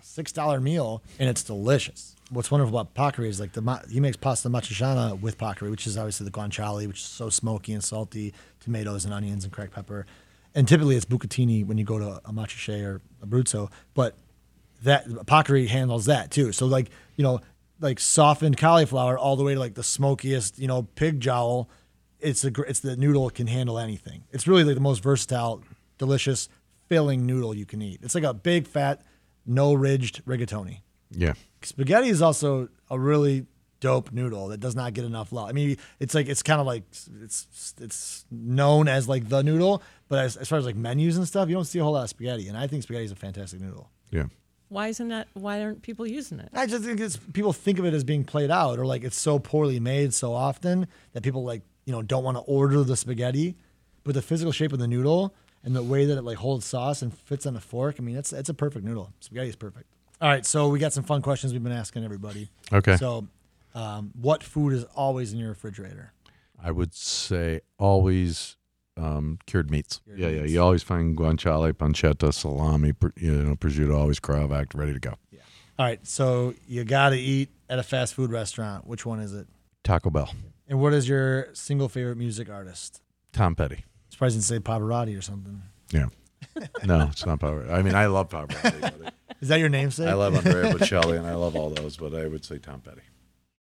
six 0.00 0.30
dollar 0.30 0.60
meal, 0.60 1.02
and 1.18 1.28
it's 1.28 1.42
delicious. 1.42 2.14
What's 2.30 2.50
wonderful 2.50 2.78
about 2.78 2.94
Paccheri 2.94 3.26
is 3.28 3.40
like 3.40 3.52
the 3.52 3.82
he 3.90 3.98
makes 4.00 4.16
pasta 4.16 4.48
matriciana 4.48 5.20
with 5.20 5.38
Paccheri, 5.38 5.70
which 5.70 5.86
is 5.86 5.98
obviously 5.98 6.24
the 6.24 6.30
guanciale, 6.30 6.86
which 6.86 6.98
is 7.00 7.04
so 7.04 7.28
smoky 7.30 7.72
and 7.72 7.82
salty, 7.82 8.32
tomatoes 8.60 9.04
and 9.04 9.12
onions 9.12 9.42
and 9.44 9.52
cracked 9.52 9.72
pepper, 9.74 10.06
and 10.54 10.68
typically 10.68 10.94
it's 10.96 11.04
bucatini 11.04 11.66
when 11.66 11.78
you 11.78 11.84
go 11.84 11.98
to 11.98 12.20
Amatrice 12.26 12.82
or 12.84 13.00
Abruzzo, 13.26 13.70
but 13.94 14.14
that 14.84 15.08
Paccheri 15.08 15.66
handles 15.66 16.04
that 16.06 16.30
too. 16.30 16.52
So 16.52 16.66
like 16.66 16.90
you 17.16 17.24
know 17.24 17.40
like 17.80 18.00
softened 18.00 18.56
cauliflower 18.56 19.18
all 19.18 19.36
the 19.36 19.44
way 19.44 19.54
to 19.54 19.60
like 19.60 19.74
the 19.74 19.82
smokiest 19.82 20.58
you 20.58 20.68
know 20.68 20.82
pig 20.94 21.20
jowl. 21.20 21.68
It's 22.20 22.44
a 22.44 22.50
it's 22.62 22.80
the 22.80 22.96
noodle 22.96 23.30
can 23.30 23.46
handle 23.46 23.78
anything. 23.78 24.24
It's 24.32 24.46
really 24.46 24.64
like 24.64 24.74
the 24.74 24.80
most 24.80 25.02
versatile, 25.02 25.62
delicious, 25.98 26.48
filling 26.88 27.26
noodle 27.26 27.54
you 27.54 27.66
can 27.66 27.82
eat. 27.82 28.00
It's 28.02 28.14
like 28.14 28.24
a 28.24 28.34
big 28.34 28.66
fat, 28.66 29.02
no 29.46 29.74
ridged 29.74 30.24
rigatoni. 30.24 30.80
Yeah. 31.10 31.34
Spaghetti 31.62 32.08
is 32.08 32.22
also 32.22 32.68
a 32.90 32.98
really 32.98 33.46
dope 33.80 34.12
noodle 34.12 34.48
that 34.48 34.60
does 34.60 34.74
not 34.74 34.94
get 34.94 35.04
enough 35.04 35.30
love. 35.30 35.48
I 35.48 35.52
mean, 35.52 35.76
it's 36.00 36.14
like 36.14 36.28
it's 36.28 36.42
kind 36.42 36.60
of 36.60 36.66
like 36.66 36.84
it's 37.22 37.74
it's 37.80 38.24
known 38.30 38.88
as 38.88 39.08
like 39.08 39.28
the 39.28 39.42
noodle, 39.42 39.82
but 40.08 40.20
as, 40.20 40.36
as 40.36 40.48
far 40.48 40.58
as 40.58 40.64
like 40.64 40.76
menus 40.76 41.16
and 41.16 41.28
stuff, 41.28 41.48
you 41.48 41.54
don't 41.54 41.66
see 41.66 41.78
a 41.78 41.84
whole 41.84 41.92
lot 41.92 42.04
of 42.04 42.08
spaghetti, 42.08 42.48
and 42.48 42.56
I 42.56 42.66
think 42.66 42.82
spaghetti 42.82 43.04
is 43.04 43.12
a 43.12 43.16
fantastic 43.16 43.60
noodle. 43.60 43.90
Yeah. 44.10 44.24
Why 44.68 44.88
isn't 44.88 45.08
that? 45.08 45.28
Why 45.34 45.62
aren't 45.62 45.82
people 45.82 46.06
using 46.06 46.40
it? 46.40 46.48
I 46.52 46.66
just 46.66 46.84
think 46.84 47.00
it's 47.00 47.16
people 47.16 47.52
think 47.52 47.78
of 47.78 47.84
it 47.84 47.94
as 47.94 48.04
being 48.04 48.24
played 48.24 48.50
out, 48.50 48.78
or 48.78 48.86
like 48.86 49.04
it's 49.04 49.20
so 49.20 49.38
poorly 49.38 49.78
made 49.80 50.14
so 50.14 50.32
often 50.32 50.86
that 51.12 51.22
people 51.22 51.44
like 51.44 51.62
you 51.84 51.92
know 51.92 52.02
don't 52.02 52.24
want 52.24 52.36
to 52.36 52.42
order 52.42 52.82
the 52.82 52.96
spaghetti, 52.96 53.56
but 54.02 54.14
the 54.14 54.22
physical 54.22 54.52
shape 54.52 54.72
of 54.72 54.78
the 54.78 54.88
noodle 54.88 55.34
and 55.62 55.74
the 55.74 55.82
way 55.82 56.04
that 56.04 56.18
it 56.18 56.22
like 56.22 56.38
holds 56.38 56.66
sauce 56.66 57.02
and 57.02 57.16
fits 57.16 57.46
on 57.46 57.56
a 57.56 57.60
fork. 57.60 57.96
I 57.98 58.02
mean, 58.02 58.16
it's 58.16 58.32
it's 58.32 58.48
a 58.48 58.54
perfect 58.54 58.84
noodle. 58.84 59.12
Spaghetti 59.20 59.48
is 59.48 59.56
perfect. 59.56 59.86
All 60.20 60.28
right, 60.28 60.46
so 60.46 60.68
we 60.68 60.78
got 60.78 60.92
some 60.92 61.04
fun 61.04 61.22
questions 61.22 61.52
we've 61.52 61.62
been 61.62 61.72
asking 61.72 62.04
everybody. 62.04 62.48
Okay. 62.72 62.96
So, 62.96 63.26
um, 63.74 64.12
what 64.20 64.42
food 64.42 64.72
is 64.72 64.84
always 64.94 65.32
in 65.32 65.38
your 65.38 65.50
refrigerator? 65.50 66.12
I 66.62 66.70
would 66.70 66.94
say 66.94 67.60
always 67.78 68.56
um, 68.96 69.38
cured 69.46 69.70
meats. 69.70 70.00
Cured 70.04 70.18
yeah, 70.18 70.28
yeah. 70.28 70.42
You 70.44 70.62
always 70.62 70.82
find 70.82 71.16
guanciale, 71.16 71.72
pancetta, 71.72 72.32
salami, 72.32 72.92
pr- 72.92 73.08
you 73.16 73.32
know, 73.32 73.54
prosciutto, 73.56 73.96
always 73.96 74.20
cryovac, 74.20 74.66
ready 74.74 74.92
to 74.92 75.00
go. 75.00 75.14
Yeah. 75.30 75.40
All 75.78 75.86
right, 75.86 76.04
so 76.06 76.54
you 76.68 76.84
got 76.84 77.10
to 77.10 77.16
eat 77.16 77.50
at 77.68 77.78
a 77.78 77.82
fast 77.82 78.14
food 78.14 78.30
restaurant. 78.30 78.86
Which 78.86 79.04
one 79.04 79.18
is 79.20 79.34
it? 79.34 79.46
Taco 79.82 80.08
Bell, 80.10 80.30
And 80.68 80.80
what 80.80 80.94
is 80.94 81.08
your 81.08 81.48
single 81.54 81.88
favorite 81.88 82.16
music 82.16 82.48
artist? 82.48 83.02
Tom 83.32 83.54
Petty. 83.54 83.84
Surprised 84.10 84.34
you 84.36 84.40
didn't 84.40 84.46
say 84.46 84.58
Pavarotti 84.60 85.18
or 85.18 85.20
something. 85.22 85.60
Yeah. 85.90 86.06
no, 86.84 87.08
it's 87.10 87.26
not 87.26 87.40
Pavarotti. 87.40 87.70
I 87.72 87.82
mean, 87.82 87.94
I 87.94 88.06
love 88.06 88.28
Pavarotti. 88.30 89.10
Is 89.40 89.48
that 89.48 89.58
your 89.58 89.68
namesake? 89.68 90.08
I 90.08 90.14
love 90.14 90.34
Andrea 90.36 90.72
Bocelli 90.74 91.18
and 91.18 91.26
I 91.26 91.34
love 91.34 91.56
all 91.56 91.68
those, 91.70 91.96
but 91.96 92.14
I 92.14 92.26
would 92.28 92.44
say 92.44 92.58
Tom 92.58 92.80
Petty. 92.80 93.02